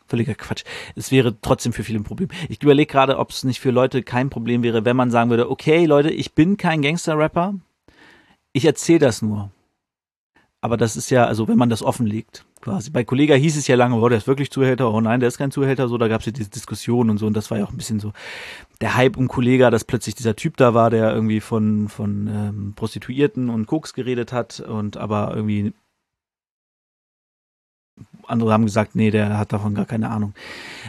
[0.07, 0.63] Völliger Quatsch.
[0.95, 2.29] Es wäre trotzdem für viele ein Problem.
[2.49, 5.49] Ich überlege gerade, ob es nicht für Leute kein Problem wäre, wenn man sagen würde,
[5.49, 7.55] okay, Leute, ich bin kein Gangster-Rapper,
[8.53, 9.51] ich erzähle das nur.
[10.61, 12.89] Aber das ist ja, also wenn man das offenlegt, quasi.
[12.89, 15.37] Bei Kollega hieß es ja lange, oh, der ist wirklich Zuhälter, oh nein, der ist
[15.37, 17.65] kein Zuhälter, so, da gab es ja diese Diskussion und so, und das war ja
[17.65, 18.13] auch ein bisschen so
[18.81, 22.73] der Hype um Kollega, dass plötzlich dieser Typ da war, der irgendwie von, von ähm,
[22.75, 25.73] Prostituierten und Koks geredet hat und aber irgendwie
[28.27, 30.33] andere haben gesagt, nee, der hat davon gar keine Ahnung.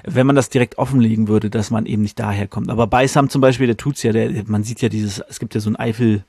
[0.05, 2.71] Wenn man das direkt offenlegen würde, dass man eben nicht daher kommt.
[2.71, 5.55] Aber bei Sam zum Beispiel, der tut's ja, der, man sieht ja dieses, es gibt
[5.55, 6.25] ja so ein Eifel,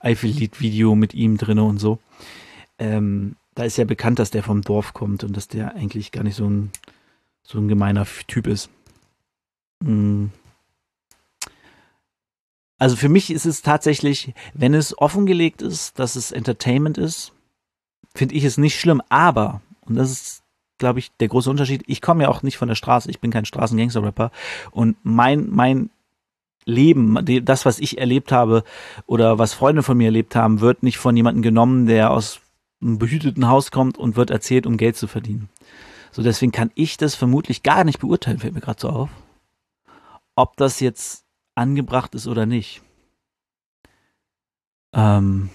[0.00, 1.98] Eifel-Lied-Video mit ihm drinne und so.
[2.78, 6.22] Ähm, da ist ja bekannt, dass der vom Dorf kommt und dass der eigentlich gar
[6.22, 6.70] nicht so ein,
[7.42, 8.68] so ein gemeiner Typ ist.
[9.82, 10.30] Hm.
[12.78, 17.32] Also für mich ist es tatsächlich, wenn es offengelegt ist, dass es Entertainment ist,
[18.14, 19.00] finde ich es nicht schlimm.
[19.08, 20.42] Aber, und das ist,
[20.76, 23.30] glaube ich, der große Unterschied, ich komme ja auch nicht von der Straße, ich bin
[23.30, 24.30] kein Straßengangster-Rapper
[24.70, 25.88] und mein, mein
[26.66, 28.64] Leben, das, was ich erlebt habe
[29.06, 32.42] oder was Freunde von mir erlebt haben, wird nicht von jemandem genommen, der aus
[32.80, 35.48] einem behüteten Haus kommt und wird erzählt, um Geld zu verdienen.
[36.12, 39.10] So, deswegen kann ich das vermutlich gar nicht beurteilen, fällt mir gerade so auf.
[40.34, 42.82] Ob das jetzt angebracht ist oder nicht.
[44.92, 45.50] Ähm,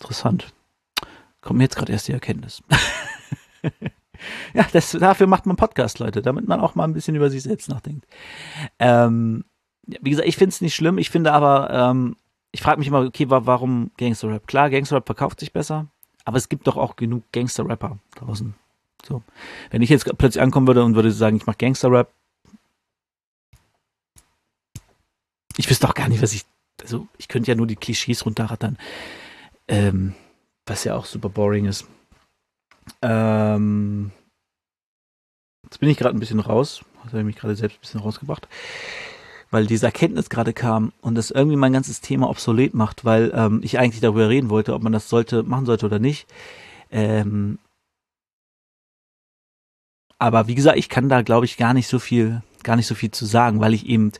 [0.00, 0.52] interessant.
[1.40, 2.62] Kommt mir jetzt gerade erst die Erkenntnis.
[4.54, 7.42] ja, das, dafür macht man Podcast, Leute, damit man auch mal ein bisschen über sich
[7.42, 8.06] selbst nachdenkt.
[8.78, 9.44] Ähm,
[9.86, 10.98] wie gesagt, ich finde es nicht schlimm.
[10.98, 12.16] Ich finde aber, ähm,
[12.50, 14.46] ich frage mich immer, okay, warum Gangster Rap?
[14.46, 15.86] Klar, Gangster Rap verkauft sich besser.
[16.28, 18.54] Aber es gibt doch auch genug Gangster-Rapper draußen.
[19.02, 19.22] So.
[19.70, 22.12] Wenn ich jetzt plötzlich ankommen würde und würde sagen, ich mache Gangster-Rap,
[25.56, 26.44] ich wüsste auch gar nicht, was ich,
[26.82, 28.76] also ich könnte ja nur die Klischees runterrattern,
[29.68, 30.14] ähm,
[30.66, 31.86] was ja auch super boring ist.
[33.00, 34.12] Ähm,
[35.64, 38.00] jetzt bin ich gerade ein bisschen raus, das habe ich mich gerade selbst ein bisschen
[38.00, 38.46] rausgebracht
[39.50, 43.60] weil diese Erkenntnis gerade kam und das irgendwie mein ganzes Thema obsolet macht, weil ähm,
[43.62, 46.26] ich eigentlich darüber reden wollte, ob man das sollte, machen sollte oder nicht.
[46.90, 47.58] Ähm,
[50.18, 52.94] aber wie gesagt, ich kann da, glaube ich, gar nicht so viel, gar nicht so
[52.94, 54.12] viel zu sagen, weil ich eben,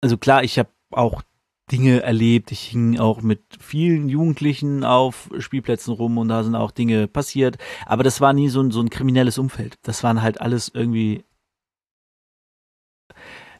[0.00, 1.22] also klar, ich habe auch
[1.70, 2.52] Dinge erlebt.
[2.52, 7.58] Ich hing auch mit vielen Jugendlichen auf Spielplätzen rum und da sind auch Dinge passiert.
[7.86, 9.76] Aber das war nie so ein, so ein kriminelles Umfeld.
[9.82, 11.24] Das waren halt alles irgendwie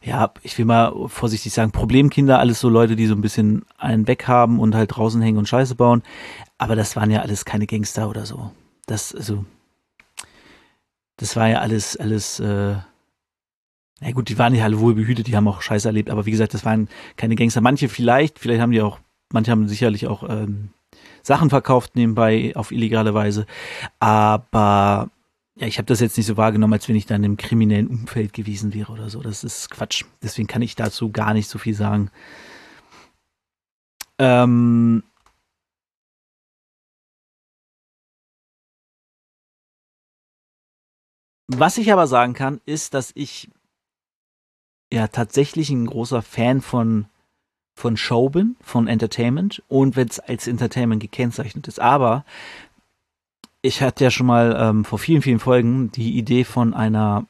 [0.03, 4.07] ja, ich will mal vorsichtig sagen, Problemkinder, alles so Leute, die so ein bisschen einen
[4.07, 6.03] weg haben und halt draußen hängen und Scheiße bauen.
[6.57, 8.51] Aber das waren ja alles keine Gangster oder so.
[8.85, 9.45] Das, also,
[11.17, 12.75] das war ja alles, alles, äh,
[13.99, 16.31] na gut, die waren ja alle wohl behütet, die haben auch Scheiße erlebt, aber wie
[16.31, 17.61] gesagt, das waren keine Gangster.
[17.61, 18.99] Manche vielleicht, vielleicht haben die auch,
[19.33, 20.69] manche haben sicherlich auch ähm,
[21.23, 23.45] Sachen verkauft nebenbei auf illegale Weise.
[23.99, 25.09] Aber
[25.59, 28.33] ja, ich habe das jetzt nicht so wahrgenommen, als wenn ich dann im kriminellen Umfeld
[28.33, 29.21] gewesen wäre oder so.
[29.21, 30.05] Das ist Quatsch.
[30.21, 32.11] Deswegen kann ich dazu gar nicht so viel sagen.
[34.19, 35.03] Ähm,
[41.47, 43.49] was ich aber sagen kann, ist, dass ich
[44.93, 47.07] ja tatsächlich ein großer Fan von
[47.75, 51.79] von Show bin, von Entertainment und wenn es als Entertainment gekennzeichnet ist.
[51.79, 52.25] Aber
[53.61, 57.25] ich hatte ja schon mal ähm, vor vielen, vielen Folgen die Idee von einer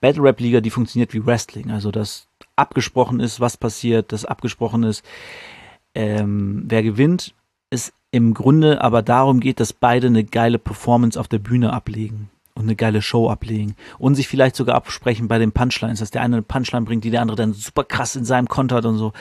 [0.00, 1.70] Battle Rap Liga, die funktioniert wie Wrestling.
[1.70, 5.04] Also, dass abgesprochen ist, was passiert, dass abgesprochen ist,
[5.94, 7.34] ähm, wer gewinnt,
[7.70, 12.30] es im Grunde aber darum geht, dass beide eine geile Performance auf der Bühne ablegen
[12.54, 16.22] und eine geile Show ablegen und sich vielleicht sogar absprechen bei den Punchlines, dass der
[16.22, 19.12] eine eine Punchline bringt, die der andere dann super krass in seinem kontert und so.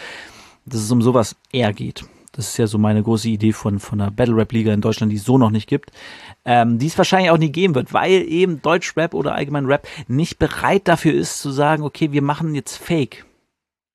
[0.65, 2.05] Dass es um sowas eher geht.
[2.37, 5.11] Das ist ja so meine große Idee von, von einer Battle Rap Liga in Deutschland,
[5.11, 5.91] die es so noch nicht gibt.
[6.45, 10.39] Ähm, die es wahrscheinlich auch nie geben wird, weil eben Deutschrap oder allgemein Rap nicht
[10.39, 13.25] bereit dafür ist zu sagen, okay, wir machen jetzt Fake.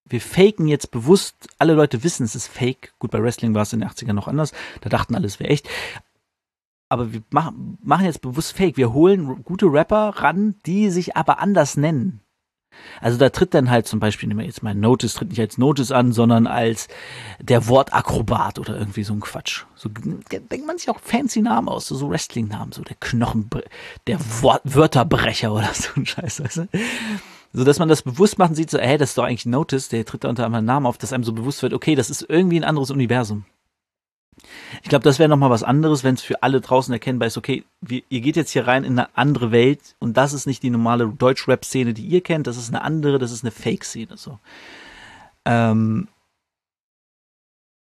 [0.05, 2.93] Wir faken jetzt bewusst, alle Leute wissen, es ist Fake.
[2.99, 4.53] Gut, bei Wrestling war es in den 80ern noch anders.
[4.83, 5.69] Da dachten alle, es wäre echt
[6.93, 8.77] aber wir machen, machen jetzt bewusst Fake.
[8.77, 12.21] Wir holen gute Rapper ran, die sich aber anders nennen.
[13.01, 15.59] Also da tritt dann halt zum Beispiel, nehmen wir jetzt mal Notice, tritt nicht als
[15.59, 16.89] Notice an, sondern als
[17.41, 19.65] der Wortakrobat oder irgendwie so ein Quatsch.
[19.75, 23.49] So denkt man sich auch fancy Namen aus, so, Wrestling-Namen, so der Knochen,
[24.07, 26.69] der Wort Wörterbrecher oder so ein Scheiß, weißt du?
[27.53, 30.05] So dass man das bewusst machen sieht, so, hey, das ist doch eigentlich Notice, der
[30.07, 32.59] tritt da unter einem Namen auf, dass einem so bewusst wird, okay, das ist irgendwie
[32.59, 33.45] ein anderes Universum.
[34.83, 37.65] Ich glaube, das wäre nochmal was anderes, wenn es für alle draußen erkennbar ist, okay,
[37.81, 40.71] wir, ihr geht jetzt hier rein in eine andere Welt und das ist nicht die
[40.71, 44.17] normale Deutsch-Rap-Szene, die ihr kennt, das ist eine andere, das ist eine Fake-Szene.
[44.17, 44.39] So.
[45.45, 46.09] Ähm,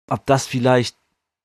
[0.09, 0.95] ob das vielleicht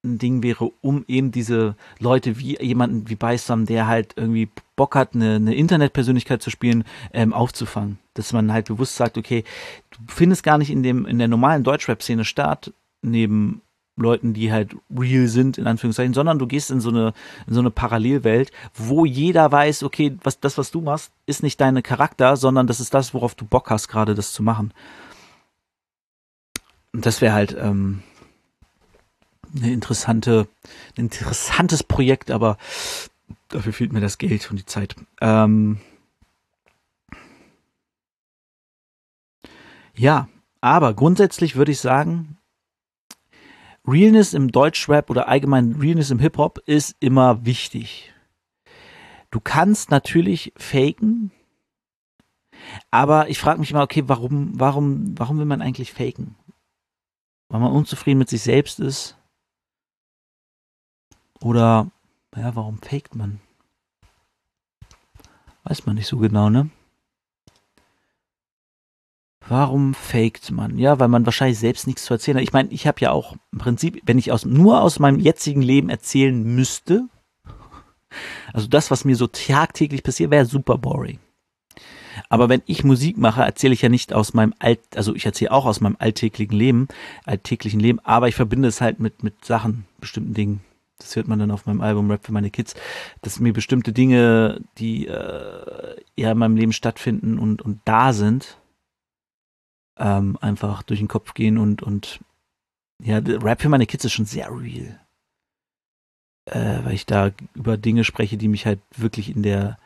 [0.05, 4.95] ein Ding wäre, um eben diese Leute wie jemanden wie Beisam, der halt irgendwie Bock
[4.95, 7.99] hat, eine, eine Internetpersönlichkeit zu spielen, ähm, aufzufangen.
[8.13, 9.45] Dass man halt bewusst sagt, okay,
[9.91, 13.63] du findest gar nicht in dem, in der normalen Deutschrap-Szene statt, neben
[13.97, 17.13] Leuten, die halt real sind, in Anführungszeichen, sondern du gehst in so eine,
[17.47, 21.61] in so eine Parallelwelt, wo jeder weiß, okay, was, das, was du machst, ist nicht
[21.61, 24.73] deine Charakter, sondern das ist das, worauf du Bock hast, gerade das zu machen.
[26.93, 28.03] Und das wäre halt ähm,
[29.57, 30.49] eine interessante,
[30.97, 32.59] ein interessantes Projekt, aber
[33.49, 34.97] dafür fehlt mir das Geld und die Zeit.
[35.21, 35.79] Ähm,
[39.95, 40.29] ja,
[40.61, 42.39] aber grundsätzlich würde ich sagen,
[43.87, 48.13] Realness im Deutschrap oder allgemein Realness im Hip-Hop ist immer wichtig.
[49.31, 51.33] Du kannst natürlich faken,
[52.91, 56.37] aber ich frage mich immer, okay, warum, warum, warum will man eigentlich faken?
[57.49, 59.19] Weil man unzufrieden mit sich selbst ist?
[61.41, 61.91] Oder,
[62.37, 63.41] ja, warum faked man?
[65.65, 66.71] Weiß man nicht so genau, ne?
[69.49, 70.79] Warum faked man?
[70.79, 72.45] Ja, weil man wahrscheinlich selbst nichts zu erzählen hat.
[72.45, 75.63] Ich meine, ich habe ja auch im Prinzip, wenn ich aus, nur aus meinem jetzigen
[75.63, 77.09] Leben erzählen müsste,
[78.53, 81.19] also das, was mir so tagtäglich passiert, wäre super boring.
[82.29, 85.51] Aber wenn ich Musik mache, erzähle ich ja nicht aus meinem alt, also ich erzähle
[85.51, 86.89] auch aus meinem alltäglichen Leben,
[87.25, 90.61] alltäglichen Leben, aber ich verbinde es halt mit, mit Sachen, bestimmten Dingen.
[90.99, 92.75] Das hört man dann auf meinem Album Rap für meine Kids,
[93.21, 98.59] dass mir bestimmte Dinge, die äh, ja in meinem Leben stattfinden und, und da sind,
[99.97, 102.21] ähm, einfach durch den Kopf gehen und, und
[103.03, 105.01] ja, Rap für meine Kids ist schon sehr real.
[106.47, 109.79] Äh, weil ich da über Dinge spreche, die mich halt wirklich in der,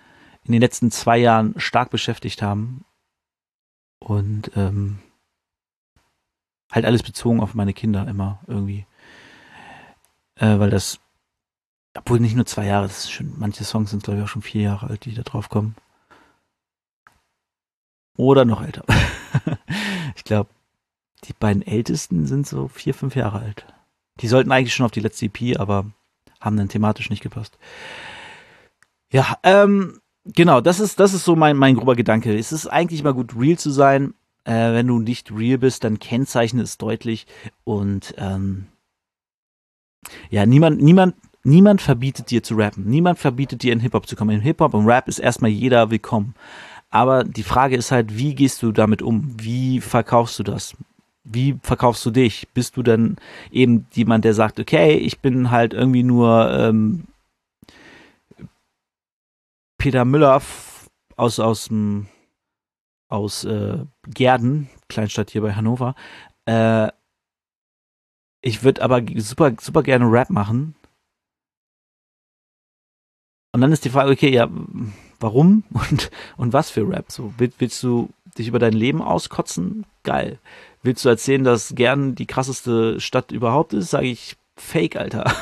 [0.44, 2.84] in den letzten zwei Jahren stark beschäftigt haben.
[4.00, 4.98] Und ähm,
[6.70, 8.86] halt alles bezogen auf meine Kinder immer irgendwie.
[10.36, 11.00] Äh, weil das,
[11.96, 14.42] obwohl nicht nur zwei Jahre, das ist schon, manche Songs sind glaube ich auch schon
[14.42, 15.74] vier Jahre alt, die da drauf kommen.
[18.16, 18.84] Oder noch älter.
[20.16, 20.50] ich glaube,
[21.24, 23.66] die beiden ältesten sind so vier, fünf Jahre alt.
[24.20, 25.86] Die sollten eigentlich schon auf die letzte EP, aber
[26.40, 27.58] haben dann thematisch nicht gepasst.
[29.12, 32.36] Ja, ähm, genau, das ist, das ist so mein, mein grober Gedanke.
[32.36, 34.14] Es ist eigentlich mal gut, real zu sein.
[34.44, 37.26] Äh, wenn du nicht real bist, dann kennzeichne es deutlich
[37.64, 38.66] und ähm,
[40.30, 42.84] ja, niemand, niemand, niemand verbietet dir zu rappen.
[42.86, 44.30] Niemand verbietet dir in Hip-Hop zu kommen.
[44.30, 46.34] In Hip-Hop und Rap ist erstmal jeder willkommen.
[46.90, 49.34] Aber die Frage ist halt, wie gehst du damit um?
[49.38, 50.74] Wie verkaufst du das?
[51.24, 52.48] Wie verkaufst du dich?
[52.54, 53.16] Bist du dann
[53.50, 57.04] eben jemand, der sagt, okay, ich bin halt irgendwie nur ähm,
[59.76, 60.40] Peter Müller
[61.16, 61.70] aus aus
[63.08, 65.94] aus äh, Gerden, Kleinstadt hier bei Hannover.
[66.46, 66.88] Äh,
[68.40, 70.74] ich würde aber super super gerne Rap machen.
[73.52, 74.48] Und dann ist die Frage, okay, ja,
[75.20, 77.06] warum und, und was für Rap?
[77.10, 79.84] So, willst, du dich über dein Leben auskotzen?
[80.02, 80.38] Geil.
[80.82, 83.90] Willst du erzählen, dass gern die krasseste Stadt überhaupt ist?
[83.90, 85.32] Sage ich, Fake, Alter.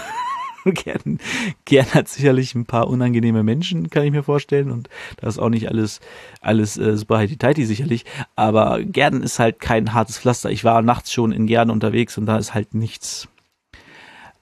[0.64, 1.18] gern,
[1.64, 4.70] gern hat sicherlich ein paar unangenehme Menschen, kann ich mir vorstellen.
[4.70, 6.00] Und da ist auch nicht alles,
[6.40, 8.04] alles äh, super heiti sicherlich.
[8.34, 10.50] Aber Gern ist halt kein hartes Pflaster.
[10.50, 13.28] Ich war nachts schon in Gern unterwegs und da ist halt nichts.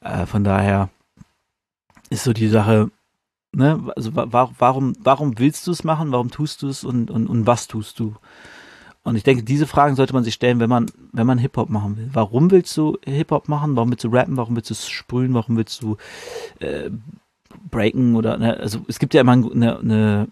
[0.00, 0.90] Äh, von daher
[2.10, 2.90] ist so die Sache,
[3.54, 7.46] ne, also warum, warum willst du es machen, warum tust du es und, und, und
[7.46, 8.14] was tust du?
[9.04, 11.98] Und ich denke, diese Fragen sollte man sich stellen, wenn man, wenn man Hip-Hop machen
[11.98, 12.08] will.
[12.12, 13.76] Warum willst du Hip-Hop machen?
[13.76, 14.38] Warum willst du rappen?
[14.38, 15.34] Warum willst du sprühen?
[15.34, 15.98] Warum willst du
[16.60, 16.88] äh,
[17.70, 18.16] breaken?
[18.16, 18.56] Oder, ne?
[18.56, 20.28] also es gibt ja immer eine, eine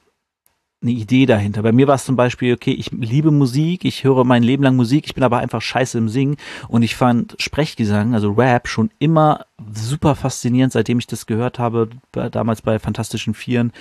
[0.82, 1.62] eine Idee dahinter.
[1.62, 4.76] Bei mir war es zum Beispiel, okay, ich liebe Musik, ich höre mein Leben lang
[4.76, 6.36] Musik, ich bin aber einfach scheiße im Singen
[6.68, 11.88] und ich fand Sprechgesang, also Rap, schon immer super faszinierend, seitdem ich das gehört habe,
[12.12, 13.72] damals bei Fantastischen Vieren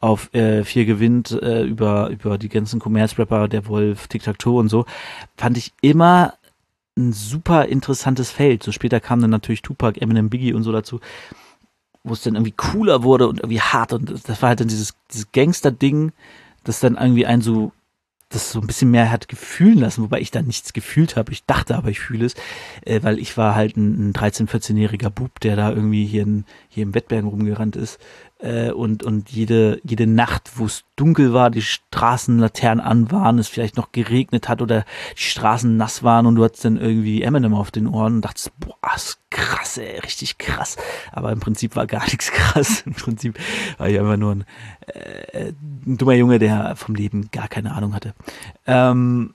[0.00, 4.86] auf äh, Vier gewinnt, äh, über, über die ganzen Commerz-Rapper, der Wolf, Tic-Tac-Toe und so,
[5.36, 6.34] fand ich immer
[6.96, 8.62] ein super interessantes Feld.
[8.62, 11.00] So später kam dann natürlich Tupac, Eminem, Biggie und so dazu
[12.02, 14.94] wo es dann irgendwie cooler wurde und irgendwie hart und das war halt dann dieses,
[15.10, 16.12] dieses Gangster-Ding,
[16.64, 17.72] das dann irgendwie einen so,
[18.30, 21.32] das so ein bisschen mehr hat gefühlen lassen, wobei ich da nichts gefühlt habe.
[21.32, 22.34] Ich dachte aber, ich fühle es,
[22.86, 26.44] äh, weil ich war halt ein, ein 13-, 14-jähriger Bub, der da irgendwie hier, in,
[26.68, 27.98] hier im Wettbergen rumgerannt ist
[28.42, 33.48] äh, und, und jede, jede Nacht, wo es dunkel war, die Straßenlaternen an waren, es
[33.48, 34.84] vielleicht noch geregnet hat oder
[35.16, 38.52] die Straßen nass waren und du hattest dann irgendwie Eminem auf den Ohren und dachtest,
[38.58, 40.76] boah, ist krass, ey, richtig krass.
[41.12, 42.82] Aber im Prinzip war gar nichts krass.
[42.86, 43.38] Im Prinzip
[43.78, 44.44] war ich einfach nur ein,
[44.86, 45.52] äh,
[45.86, 48.14] ein dummer Junge, der vom Leben gar keine Ahnung hatte.
[48.66, 49.34] Ähm,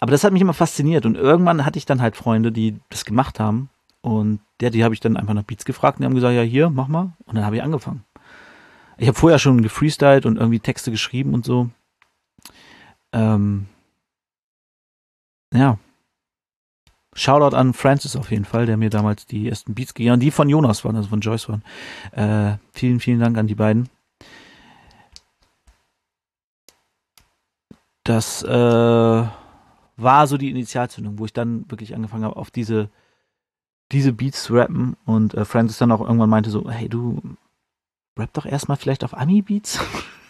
[0.00, 3.04] aber das hat mich immer fasziniert und irgendwann hatte ich dann halt Freunde, die das
[3.04, 3.68] gemacht haben
[4.00, 6.42] und der, die habe ich dann einfach nach Beats gefragt und die haben gesagt, ja
[6.42, 7.12] hier, mach mal.
[7.26, 8.04] Und dann habe ich angefangen.
[8.98, 11.70] Ich habe vorher schon gefreestylt und irgendwie Texte geschrieben und so.
[13.12, 13.66] Ähm,
[15.54, 15.78] ja.
[17.14, 20.30] Shoutout an Francis auf jeden Fall, der mir damals die ersten Beats gegeben hat, die
[20.30, 21.62] von Jonas waren, also von Joyce waren.
[22.12, 23.88] Äh, vielen, vielen Dank an die beiden.
[28.02, 29.26] Das äh,
[29.96, 32.88] war so die Initialzündung, wo ich dann wirklich angefangen habe, auf diese,
[33.92, 37.20] diese Beats zu rappen und äh, Francis dann auch irgendwann meinte so, hey du,
[38.18, 39.80] rap doch erstmal vielleicht auf Ami-Beats.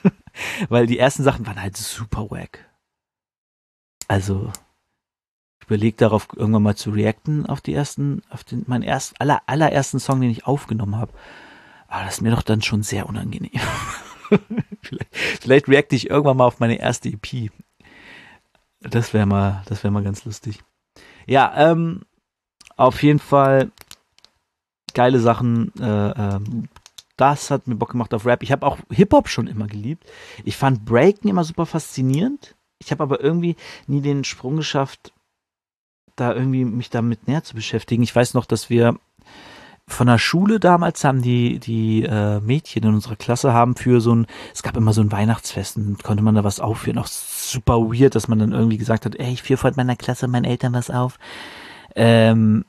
[0.69, 2.69] Weil die ersten Sachen waren halt super wack.
[4.07, 4.53] Also,
[5.61, 9.43] ich überlege darauf, irgendwann mal zu reacten auf die ersten, auf den, meinen ersten, aller,
[9.47, 11.13] allerersten Song, den ich aufgenommen habe.
[11.89, 13.51] Aber das ist mir doch dann schon sehr unangenehm.
[14.83, 17.51] vielleicht, vielleicht reacte ich irgendwann mal auf meine erste EP.
[18.81, 20.61] Das wäre mal, das wäre mal ganz lustig.
[21.27, 22.03] Ja, ähm,
[22.77, 23.73] auf jeden Fall
[24.95, 25.73] geile Sachen.
[25.81, 26.69] Äh, ähm,
[27.19, 28.43] das hat mir Bock gemacht auf Rap.
[28.43, 30.05] Ich habe auch Hip-Hop schon immer geliebt.
[30.45, 32.57] Ich fand Breaken immer super faszinierend.
[32.79, 35.13] Ich habe aber irgendwie nie den Sprung geschafft,
[36.17, 38.03] da irgendwie mich damit näher zu beschäftigen.
[38.03, 38.99] Ich weiß noch, dass wir
[39.89, 44.15] von der Schule damals haben die die äh, Mädchen in unserer Klasse haben für so
[44.15, 47.81] ein es gab immer so ein Weihnachtsfest und konnte man da was aufführen auch super
[47.81, 50.75] weird dass man dann irgendwie gesagt hat ey ich führe vor meiner Klasse meinen Eltern
[50.75, 51.19] was auf
[51.97, 52.67] ähm,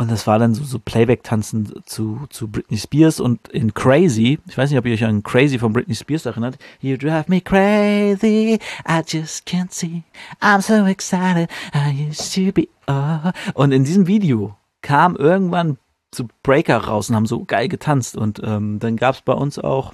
[0.00, 4.56] und das war dann so, so Playback-Tanzen zu, zu Britney Spears und in Crazy, ich
[4.56, 8.58] weiß nicht, ob ihr euch an Crazy von Britney Spears erinnert, You drive me crazy,
[8.88, 10.02] I just can't see,
[10.40, 13.30] I'm so excited, I used to be, oh.
[13.52, 15.76] Und in diesem Video kam irgendwann
[16.14, 19.92] so Breaker raus und haben so geil getanzt und ähm, dann gab's bei uns auch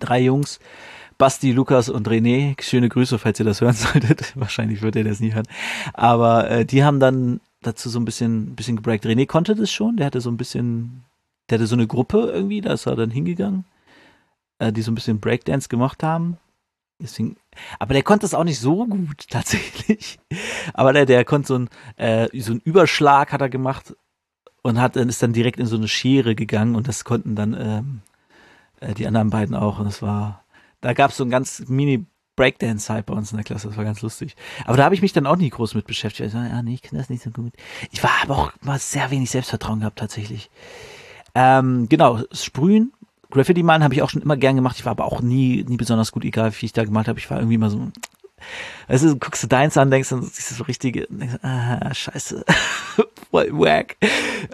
[0.00, 0.58] drei Jungs,
[1.18, 4.32] Basti, Lukas und René, schöne Grüße, falls ihr das hören solltet.
[4.36, 5.46] Wahrscheinlich wird ihr das nie hören.
[5.92, 9.06] Aber äh, die haben dann dazu so ein bisschen, bisschen gebreakt.
[9.06, 11.04] René konnte das schon, der hatte so ein bisschen,
[11.48, 13.64] der hatte so eine Gruppe irgendwie, da ist er dann hingegangen,
[14.58, 16.38] äh, die so ein bisschen Breakdance gemacht haben.
[17.00, 17.36] Deswegen,
[17.78, 20.18] aber der konnte das auch nicht so gut tatsächlich.
[20.74, 23.94] Aber der, der konnte so ein, äh, so einen Überschlag hat er gemacht
[24.62, 28.00] und hat ist dann direkt in so eine Schere gegangen und das konnten dann ähm,
[28.80, 29.78] äh, die anderen beiden auch.
[29.78, 30.44] Und das war,
[30.80, 32.06] da gab es so ein ganz mini
[32.38, 33.68] Breakdance-Hype bei uns in der Klasse.
[33.68, 34.36] Das war ganz lustig.
[34.64, 36.28] Aber da habe ich mich dann auch nie groß mit beschäftigt.
[36.28, 37.52] Ich so, ja, nee, ich kann das nicht so gut.
[37.90, 40.48] Ich war aber auch mal sehr wenig Selbstvertrauen gehabt, tatsächlich.
[41.34, 42.92] Ähm, genau, Sprühen
[43.30, 44.76] Graffiti malen habe ich auch schon immer gern gemacht.
[44.78, 47.18] Ich war aber auch nie, nie besonders gut, egal wie ich da gemalt habe.
[47.18, 47.90] Ich war irgendwie immer so,
[48.86, 52.44] also guckst du deins an, denkst du, siehst du so richtige, denkst, ah, scheiße,
[53.30, 53.96] voll wack.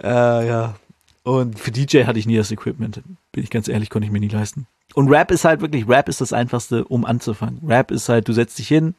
[0.03, 0.75] Äh, ja.
[1.23, 3.01] Und für DJ hatte ich nie das Equipment.
[3.31, 4.67] Bin ich ganz ehrlich, konnte ich mir nie leisten.
[4.93, 7.59] Und Rap ist halt wirklich, Rap ist das einfachste, um anzufangen.
[7.65, 8.95] Rap ist halt, du setzt dich hin,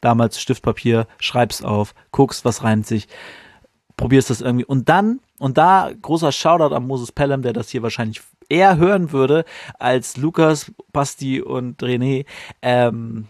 [0.00, 3.08] damals Stiftpapier, schreibst auf, guckst, was reimt sich,
[3.96, 4.64] probierst das irgendwie.
[4.64, 9.12] Und dann, und da großer Shoutout an Moses Pelham, der das hier wahrscheinlich eher hören
[9.12, 9.44] würde
[9.78, 12.26] als Lukas, Basti und René.
[12.62, 13.28] Ähm,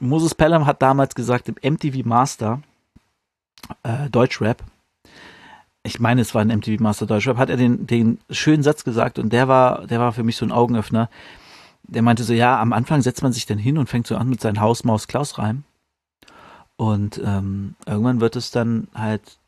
[0.00, 2.62] Moses Pelham hat damals gesagt im MTV Master
[3.82, 4.62] äh, Deutschrap,
[5.82, 9.18] ich meine, es war ein MTV Master Deutschrap, hat er den, den schönen Satz gesagt
[9.18, 11.08] und der war, der war für mich so ein Augenöffner.
[11.82, 14.28] Der meinte so, ja, am Anfang setzt man sich dann hin und fängt so an
[14.28, 15.64] mit seinen Hausmaus Klaus Reim.
[16.76, 19.38] Und ähm, irgendwann wird es dann halt,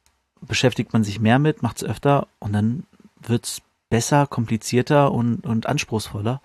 [0.41, 2.85] beschäftigt man sich mehr mit, macht es öfter und dann
[3.21, 6.41] wird es besser, komplizierter und, und anspruchsvoller.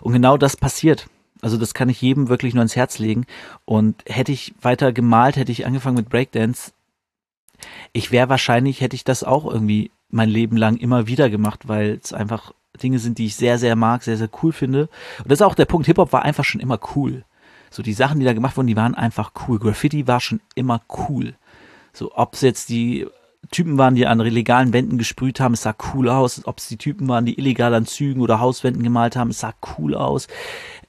[0.00, 1.08] Und genau das passiert.
[1.42, 3.26] Also das kann ich jedem wirklich nur ans Herz legen.
[3.64, 6.72] Und hätte ich weiter gemalt, hätte ich angefangen mit Breakdance,
[7.92, 11.98] ich wäre wahrscheinlich, hätte ich das auch irgendwie mein Leben lang immer wieder gemacht, weil
[12.02, 12.52] es einfach
[12.82, 14.88] Dinge sind, die ich sehr, sehr mag, sehr, sehr cool finde.
[15.18, 17.24] Und das ist auch der Punkt, Hip-Hop war einfach schon immer cool.
[17.70, 19.58] So die Sachen, die da gemacht wurden, die waren einfach cool.
[19.58, 21.34] Graffiti war schon immer cool.
[21.92, 23.06] So, ob es jetzt die
[23.50, 26.46] Typen waren, die an legalen Wänden gesprüht haben, es sah cool aus.
[26.46, 29.54] Ob es die Typen waren, die illegal an Zügen oder Hauswänden gemalt haben, es sah
[29.78, 30.28] cool aus.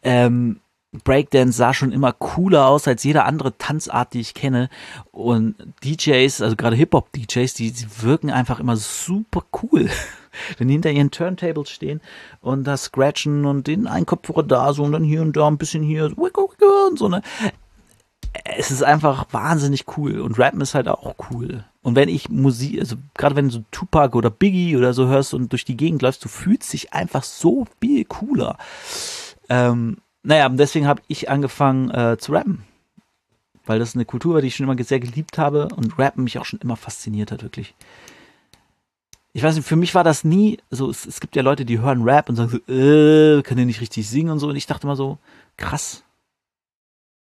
[0.04, 0.60] Ähm,
[1.04, 4.70] Breakdance sah schon immer cooler aus als jede andere Tanzart, die ich kenne.
[5.12, 9.90] Und DJs, also gerade Hip-Hop-DJs, die, die wirken einfach immer super cool.
[10.58, 12.00] Wenn die hinter ihren Turntables stehen
[12.42, 15.58] und da scratchen und den einen Kopfhörer da so und dann hier und da ein
[15.58, 17.22] bisschen hier und so, ne?
[18.44, 21.66] Es ist einfach wahnsinnig cool und Rappen ist halt auch cool.
[21.82, 25.34] Und wenn ich Musik, also gerade wenn du so Tupac oder Biggie oder so hörst
[25.34, 28.58] und durch die Gegend läufst, du fühlst dich einfach so viel cooler.
[29.50, 29.98] Ähm,
[30.28, 32.66] naja, deswegen habe ich angefangen äh, zu rappen.
[33.66, 36.38] Weil das eine Kultur war, die ich schon immer sehr geliebt habe und Rappen mich
[36.38, 37.76] auch schon immer fasziniert hat, wirklich.
[39.32, 41.80] Ich weiß nicht, für mich war das nie so, es, es gibt ja Leute, die
[41.80, 44.50] hören Rap und sagen so, äh, kann der nicht richtig singen und so.
[44.50, 45.18] Und ich dachte immer so,
[45.56, 46.04] krass.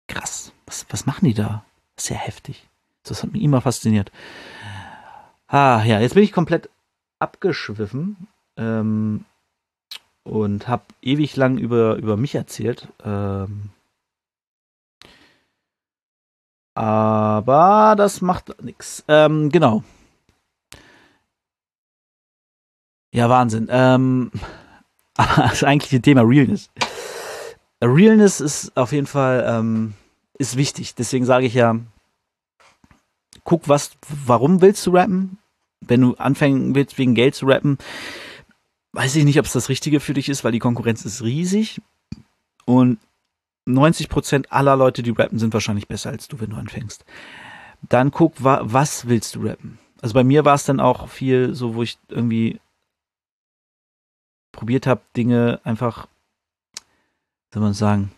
[0.09, 0.53] Krass.
[0.67, 1.65] Was, was machen die da?
[1.97, 2.69] Sehr heftig.
[3.05, 4.11] Das hat mich immer fasziniert.
[5.47, 6.69] Ah, ja, jetzt bin ich komplett
[7.21, 8.27] abgeschwiffen.
[8.57, 9.27] Ähm,
[10.31, 12.87] und habe ewig lang über, über mich erzählt.
[13.05, 13.71] Ähm,
[16.75, 19.05] aber das macht nichts.
[19.09, 19.83] Ähm, genau.
[23.13, 23.67] Ja, Wahnsinn.
[23.71, 24.31] Ähm,
[25.17, 26.71] das eigentliche Thema Realness.
[27.83, 29.95] Realness ist auf jeden Fall ähm,
[30.39, 30.95] ist wichtig.
[30.95, 31.77] Deswegen sage ich ja,
[33.43, 33.91] guck, was,
[34.27, 35.39] warum willst du rappen?
[35.81, 37.79] Wenn du anfangen willst, wegen Geld zu rappen,
[38.93, 41.81] weiß ich nicht, ob es das Richtige für dich ist, weil die Konkurrenz ist riesig
[42.65, 42.99] und
[43.67, 47.05] 90% aller Leute, die rappen, sind wahrscheinlich besser als du, wenn du anfängst.
[47.89, 49.79] Dann guck, wa was willst du rappen?
[50.03, 52.61] Also bei mir war es dann auch viel so, wo ich irgendwie
[54.53, 56.07] probiert habe, Dinge einfach,
[57.53, 58.13] soll man sagen,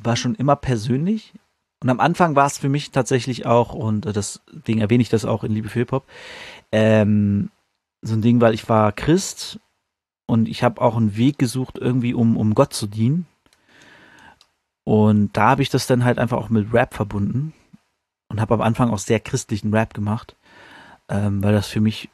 [0.00, 1.32] war schon immer persönlich.
[1.80, 5.42] Und am Anfang war es für mich tatsächlich auch, und deswegen erwähne ich das auch
[5.44, 6.06] in Liebe für Hip-Hop,
[6.70, 7.50] ähm,
[8.02, 9.58] so ein Ding, weil ich war Christ
[10.32, 13.26] und ich habe auch einen Weg gesucht, irgendwie, um, um Gott zu dienen.
[14.82, 17.52] Und da habe ich das dann halt einfach auch mit Rap verbunden
[18.30, 20.34] und habe am Anfang auch sehr christlichen Rap gemacht,
[21.10, 22.08] ähm, weil das für mich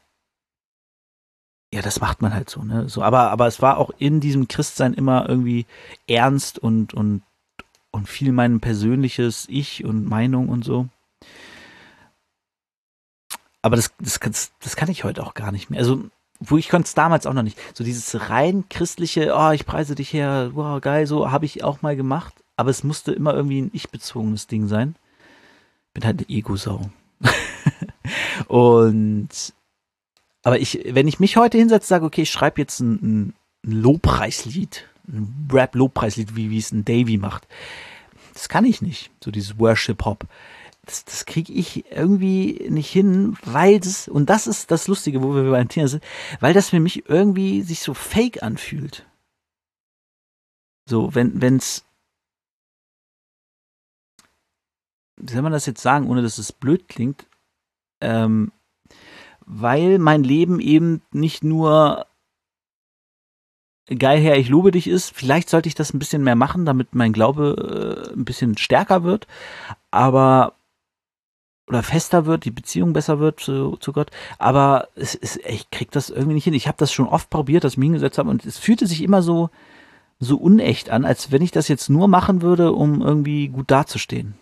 [1.73, 2.89] ja, das macht man halt so, ne?
[2.89, 5.66] So, aber, aber es war auch in diesem Christsein immer irgendwie
[6.09, 7.23] ernst und, und,
[7.93, 10.89] und viel mein persönliches Ich und Meinung und so.
[13.62, 15.79] Aber das, das, das, das kann ich heute auch gar nicht mehr.
[15.79, 16.11] Also,
[16.41, 17.59] wo ich konnte es damals auch noch nicht.
[17.74, 21.82] So dieses rein christliche, oh, ich preise dich her, wow, geil, so habe ich auch
[21.82, 22.34] mal gemacht.
[22.57, 24.97] Aber es musste immer irgendwie ein ich-bezogenes Ding sein.
[25.95, 26.91] Bin halt eine Ego-Sau.
[28.49, 29.28] und
[30.43, 34.89] aber ich, wenn ich mich heute hinsetze, sage, okay, ich schreibe jetzt ein, ein Lobpreislied,
[35.09, 37.47] ein Rap-Lobpreislied, wie, wie es ein Davy macht.
[38.34, 39.11] Das kann ich nicht.
[39.22, 40.26] So dieses Worship-Hop
[40.89, 45.34] das, das kriege ich irgendwie nicht hin, weil das, und das ist das Lustige, wo
[45.34, 46.03] wir beim Thema sind,
[46.41, 49.07] weil das für mich irgendwie sich so fake anfühlt.
[50.89, 51.84] So, wenn, wenn's,
[55.16, 57.26] wie soll man das jetzt sagen, ohne dass es blöd klingt,
[58.01, 58.53] ähm,
[59.41, 62.07] weil mein Leben eben nicht nur
[63.86, 65.14] geil her, ich lobe dich ist.
[65.14, 69.03] Vielleicht sollte ich das ein bisschen mehr machen, damit mein Glaube äh, ein bisschen stärker
[69.03, 69.26] wird.
[69.91, 70.57] Aber
[71.69, 74.11] oder fester wird, die Beziehung besser wird zu, zu Gott.
[74.39, 76.55] Aber es ist, ich krieg das irgendwie nicht hin.
[76.55, 79.03] Ich habe das schon oft probiert, dass ich mich hingesetzt habe und es fühlte sich
[79.03, 79.51] immer so,
[80.19, 84.35] so unecht an, als wenn ich das jetzt nur machen würde, um irgendwie gut dazustehen.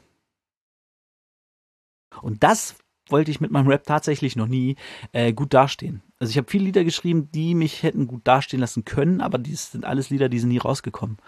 [2.23, 2.77] Und das
[3.09, 4.77] wollte ich mit meinem Rap tatsächlich noch nie
[5.13, 6.03] äh, gut dastehen.
[6.19, 9.55] Also ich habe viele Lieder geschrieben, die mich hätten gut dastehen lassen können, aber die
[9.55, 11.19] sind alles Lieder, die sind nie rausgekommen.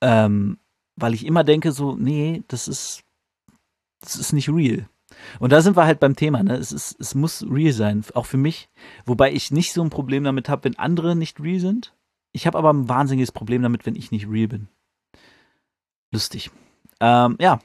[0.00, 0.58] Ähm,
[0.96, 3.04] weil ich immer denke so, nee, das ist,
[4.00, 4.88] das ist nicht real.
[5.40, 6.54] Und da sind wir halt beim Thema, ne?
[6.56, 8.68] Es, ist, es muss real sein, auch für mich.
[9.04, 11.94] Wobei ich nicht so ein Problem damit habe, wenn andere nicht real sind.
[12.32, 14.68] Ich habe aber ein wahnsinniges Problem damit, wenn ich nicht real bin.
[16.12, 16.50] Lustig.
[17.00, 17.60] Ähm, ja,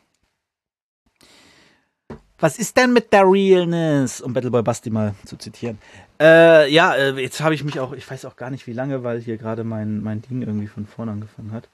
[2.43, 4.19] was ist denn mit der Realness?
[4.19, 5.77] Um Battleboy Basti mal zu zitieren.
[6.19, 9.01] Äh, ja, äh, jetzt habe ich mich auch, ich weiß auch gar nicht wie lange,
[9.01, 11.69] weil hier gerade mein, mein Ding irgendwie von vorne angefangen hat.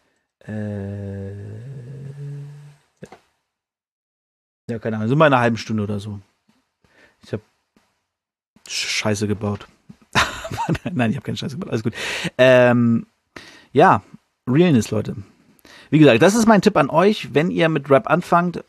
[0.48, 1.34] Äh,
[4.70, 6.20] ja, keine Ahnung, sind wir in einer halben Stunde oder so.
[7.24, 7.44] Ich habe
[8.68, 9.68] Scheiße gebaut.
[10.92, 11.94] Nein, ich habe keine Scheiße gebaut, alles gut.
[12.38, 13.06] Ähm,
[13.74, 14.04] ja,
[14.48, 15.16] Realness, Leute.
[15.90, 18.64] Wie gesagt, das ist mein Tipp an euch, wenn ihr mit Rap anfangt.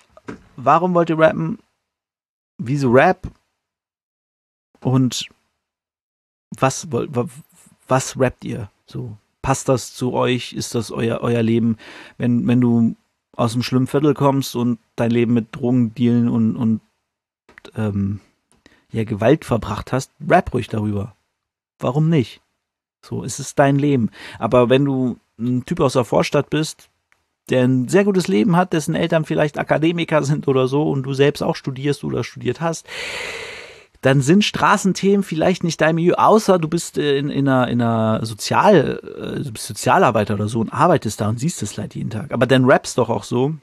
[0.56, 1.58] Warum wollt ihr rappen?
[2.60, 3.26] wieso Rap
[4.80, 5.26] und
[6.58, 6.88] was,
[7.88, 8.70] was rappt ihr?
[8.86, 10.52] So, passt das zu euch?
[10.52, 11.76] Ist das euer, euer Leben?
[12.18, 12.96] Wenn, wenn du
[13.36, 16.80] aus dem schlimmen Viertel kommst und dein Leben mit Drogendealen und, und
[17.76, 18.20] ähm,
[18.90, 21.14] ja, Gewalt verbracht hast, rap ruhig darüber.
[21.78, 22.40] Warum nicht?
[23.02, 24.10] So, es ist dein Leben.
[24.38, 26.90] Aber wenn du ein Typ aus der Vorstadt bist,
[27.48, 31.14] der ein sehr gutes Leben hat, dessen Eltern vielleicht Akademiker sind oder so und du
[31.14, 32.86] selbst auch studierst oder studiert hast,
[34.00, 37.82] dann sind Straßenthemen vielleicht nicht dein Milieu, außer du bist äh, in, in, einer, in
[37.82, 41.94] einer Sozial, äh, du bist Sozialarbeiter oder so und arbeitest da und siehst es leid
[41.94, 42.32] jeden Tag.
[42.32, 43.54] Aber dann rappst doch auch so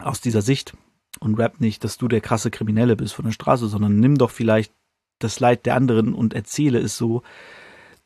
[0.00, 0.74] aus dieser Sicht
[1.20, 4.30] und rap nicht, dass du der krasse Kriminelle bist von der Straße, sondern nimm doch
[4.30, 4.72] vielleicht
[5.20, 7.22] das Leid der anderen und erzähle es so,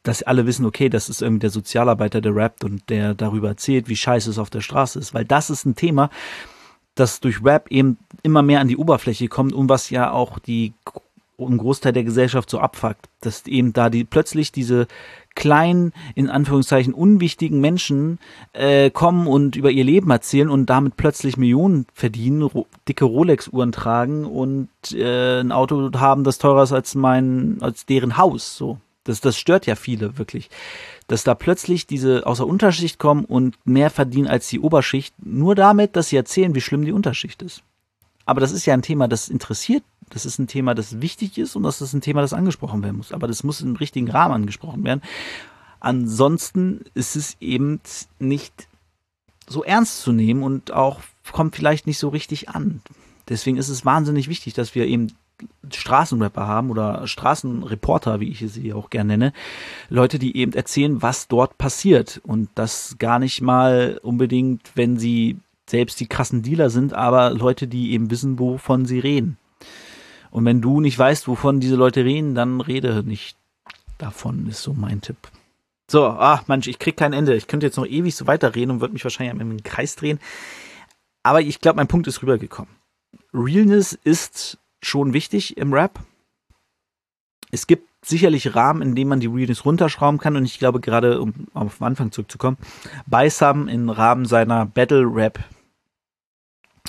[0.02, 3.88] dass alle wissen, okay, das ist irgendwie der Sozialarbeiter, der rappt und der darüber erzählt,
[3.88, 5.14] wie scheiße es auf der Straße ist.
[5.14, 6.10] Weil das ist ein Thema,
[6.94, 10.74] das durch Rap eben immer mehr an die Oberfläche kommt und was ja auch die
[11.46, 14.88] einen Großteil der Gesellschaft so abfuckt, dass eben da die plötzlich diese
[15.34, 18.18] kleinen, in Anführungszeichen unwichtigen Menschen
[18.54, 23.70] äh, kommen und über ihr Leben erzählen und damit plötzlich Millionen verdienen, ro dicke Rolex-Uhren
[23.70, 28.56] tragen und äh, ein Auto haben, das teurer ist als mein, als deren Haus.
[28.56, 30.50] So, das, das stört ja viele wirklich.
[31.06, 35.54] Dass da plötzlich diese aus der Unterschicht kommen und mehr verdienen als die Oberschicht, nur
[35.54, 37.62] damit, dass sie erzählen, wie schlimm die Unterschicht ist.
[38.28, 41.56] Aber das ist ja ein Thema, das interessiert, das ist ein Thema, das wichtig ist
[41.56, 43.10] und das ist ein Thema, das angesprochen werden muss.
[43.10, 45.00] Aber das muss im richtigen Rahmen angesprochen werden.
[45.80, 47.80] Ansonsten ist es eben
[48.18, 48.68] nicht
[49.48, 51.00] so ernst zu nehmen und auch
[51.32, 52.82] kommt vielleicht nicht so richtig an.
[53.30, 55.14] Deswegen ist es wahnsinnig wichtig, dass wir eben
[55.72, 59.32] Straßenrapper haben oder Straßenreporter, wie ich sie auch gerne nenne,
[59.88, 65.38] Leute, die eben erzählen, was dort passiert und das gar nicht mal unbedingt, wenn sie
[65.68, 69.36] selbst die krassen Dealer sind, aber Leute, die eben wissen, wovon sie reden.
[70.30, 73.36] Und wenn du nicht weißt, wovon diese Leute reden, dann rede nicht
[73.98, 75.16] davon, ist so mein Tipp.
[75.90, 77.34] So, ach Mensch, ich krieg kein Ende.
[77.34, 80.20] Ich könnte jetzt noch ewig so weiterreden und würde mich wahrscheinlich im Kreis drehen.
[81.22, 82.74] Aber ich glaube, mein Punkt ist rübergekommen.
[83.32, 86.00] Realness ist schon wichtig im Rap.
[87.50, 91.20] Es gibt sicherlich Rahmen, in denen man die Realness runterschrauben kann und ich glaube gerade,
[91.20, 92.58] um auf den Anfang zurückzukommen,
[93.06, 95.38] bei Sam im Rahmen seiner Battle Rap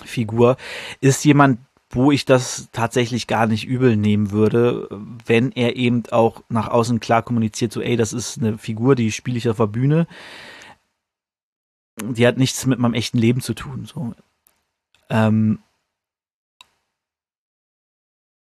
[0.03, 0.57] Figur
[1.01, 1.59] ist jemand,
[1.91, 4.87] wo ich das tatsächlich gar nicht übel nehmen würde,
[5.25, 9.11] wenn er eben auch nach außen klar kommuniziert, so ey, das ist eine Figur, die
[9.11, 10.07] spiele ich auf der Bühne.
[12.01, 13.85] Die hat nichts mit meinem echten Leben zu tun.
[13.85, 14.13] So.
[15.09, 15.59] Ähm,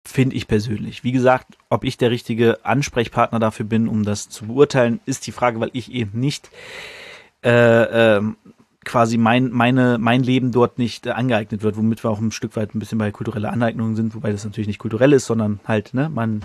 [0.08, 1.04] finde ich persönlich.
[1.04, 5.32] Wie gesagt, ob ich der richtige Ansprechpartner dafür bin, um das zu beurteilen, ist die
[5.32, 6.50] Frage, weil ich eben nicht
[7.44, 8.22] äh, äh,
[8.84, 12.56] quasi mein, meine, mein Leben dort nicht äh, angeeignet wird, womit wir auch ein Stück
[12.56, 15.94] weit ein bisschen bei kultureller Aneignung sind, wobei das natürlich nicht kulturell ist, sondern halt,
[15.94, 16.42] ne, man,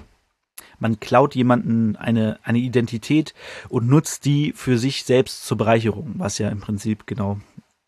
[0.80, 3.34] man klaut jemanden eine, eine Identität
[3.70, 7.40] und nutzt die für sich selbst zur Bereicherung, was ja im Prinzip genau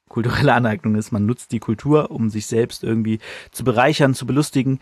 [0.10, 1.12] kulturelle Aneignung ist.
[1.12, 3.20] Man nutzt die Kultur, um sich selbst irgendwie
[3.52, 4.80] zu bereichern, zu belustigen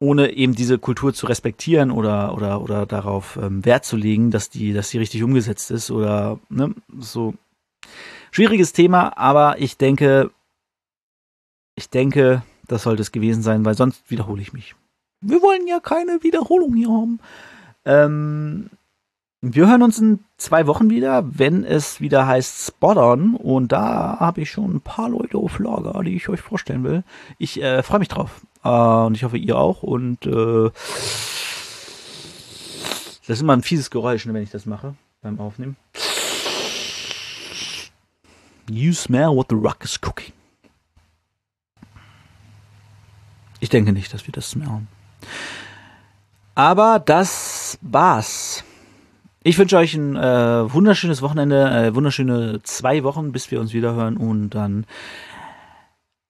[0.00, 4.48] ohne eben diese Kultur zu respektieren oder oder oder darauf ähm, Wert zu legen, dass
[4.48, 7.34] die dass die richtig umgesetzt ist oder ne, so
[8.38, 10.30] schwieriges Thema, aber ich denke
[11.74, 14.76] ich denke, das sollte es gewesen sein, weil sonst wiederhole ich mich.
[15.20, 17.18] Wir wollen ja keine Wiederholung hier haben.
[17.84, 18.70] Ähm,
[19.40, 23.34] Wir hören uns in zwei Wochen wieder, wenn es wieder heißt Spot On.
[23.34, 27.04] Und da habe ich schon ein paar Leute auf Lager, die ich euch vorstellen will.
[27.38, 28.40] Ich äh, freue mich drauf.
[28.64, 29.82] Äh, und ich hoffe, ihr auch.
[29.82, 30.70] Und äh,
[33.26, 35.76] das ist immer ein fieses Geräusch, ne, wenn ich das mache beim Aufnehmen.
[38.68, 40.32] You smell what the rock is cooking.
[43.60, 44.88] Ich denke nicht, dass wir das smellen.
[46.54, 48.64] Aber das war's.
[49.42, 53.94] Ich wünsche euch ein äh, wunderschönes Wochenende, äh, wunderschöne zwei Wochen, bis wir uns wieder
[53.94, 54.84] hören und dann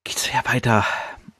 [0.04, 0.84] geht's ja weiter.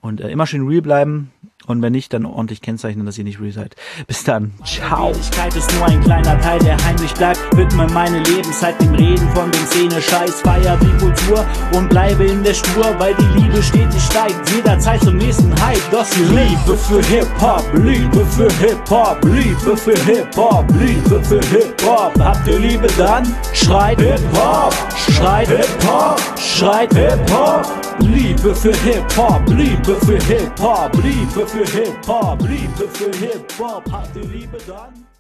[0.01, 1.31] Und äh, immer schön real bleiben.
[1.69, 3.77] Und wenn nicht, dann ordentlich kennzeichnen, dass ihr nicht real seid.
[4.07, 4.55] Bis dann.
[4.65, 5.11] Ciao.
[5.11, 7.39] Ist nur ein kleiner Teil, der heimlich bleibt.
[7.57, 10.41] Widme meine Lebenszeit dem Reden von dem Szene-Scheiß.
[10.41, 11.45] Feier die Kultur
[11.75, 14.51] und bleibe in der Spur, weil die Liebe stetig steigt.
[14.51, 15.79] Jederzeit zum nächsten Hype.
[15.91, 22.19] Das die Liebe für Hip-Hop, Liebe für Hip-Hop, Liebe für Hip-Hop, Liebe für Hip-Hop.
[22.19, 23.27] Habt ihr Liebe dann?
[23.53, 27.67] Schreit Hip-Hop, schreit Hip-Hop, schreit Hip-Hop.
[28.01, 33.91] Liebe für Hip-Hop, Liebe für Hip-Hop, Liebe für Hip-Hop, Liebe für Hip-Hop.
[33.91, 35.08] Habt ihr Liebe dann?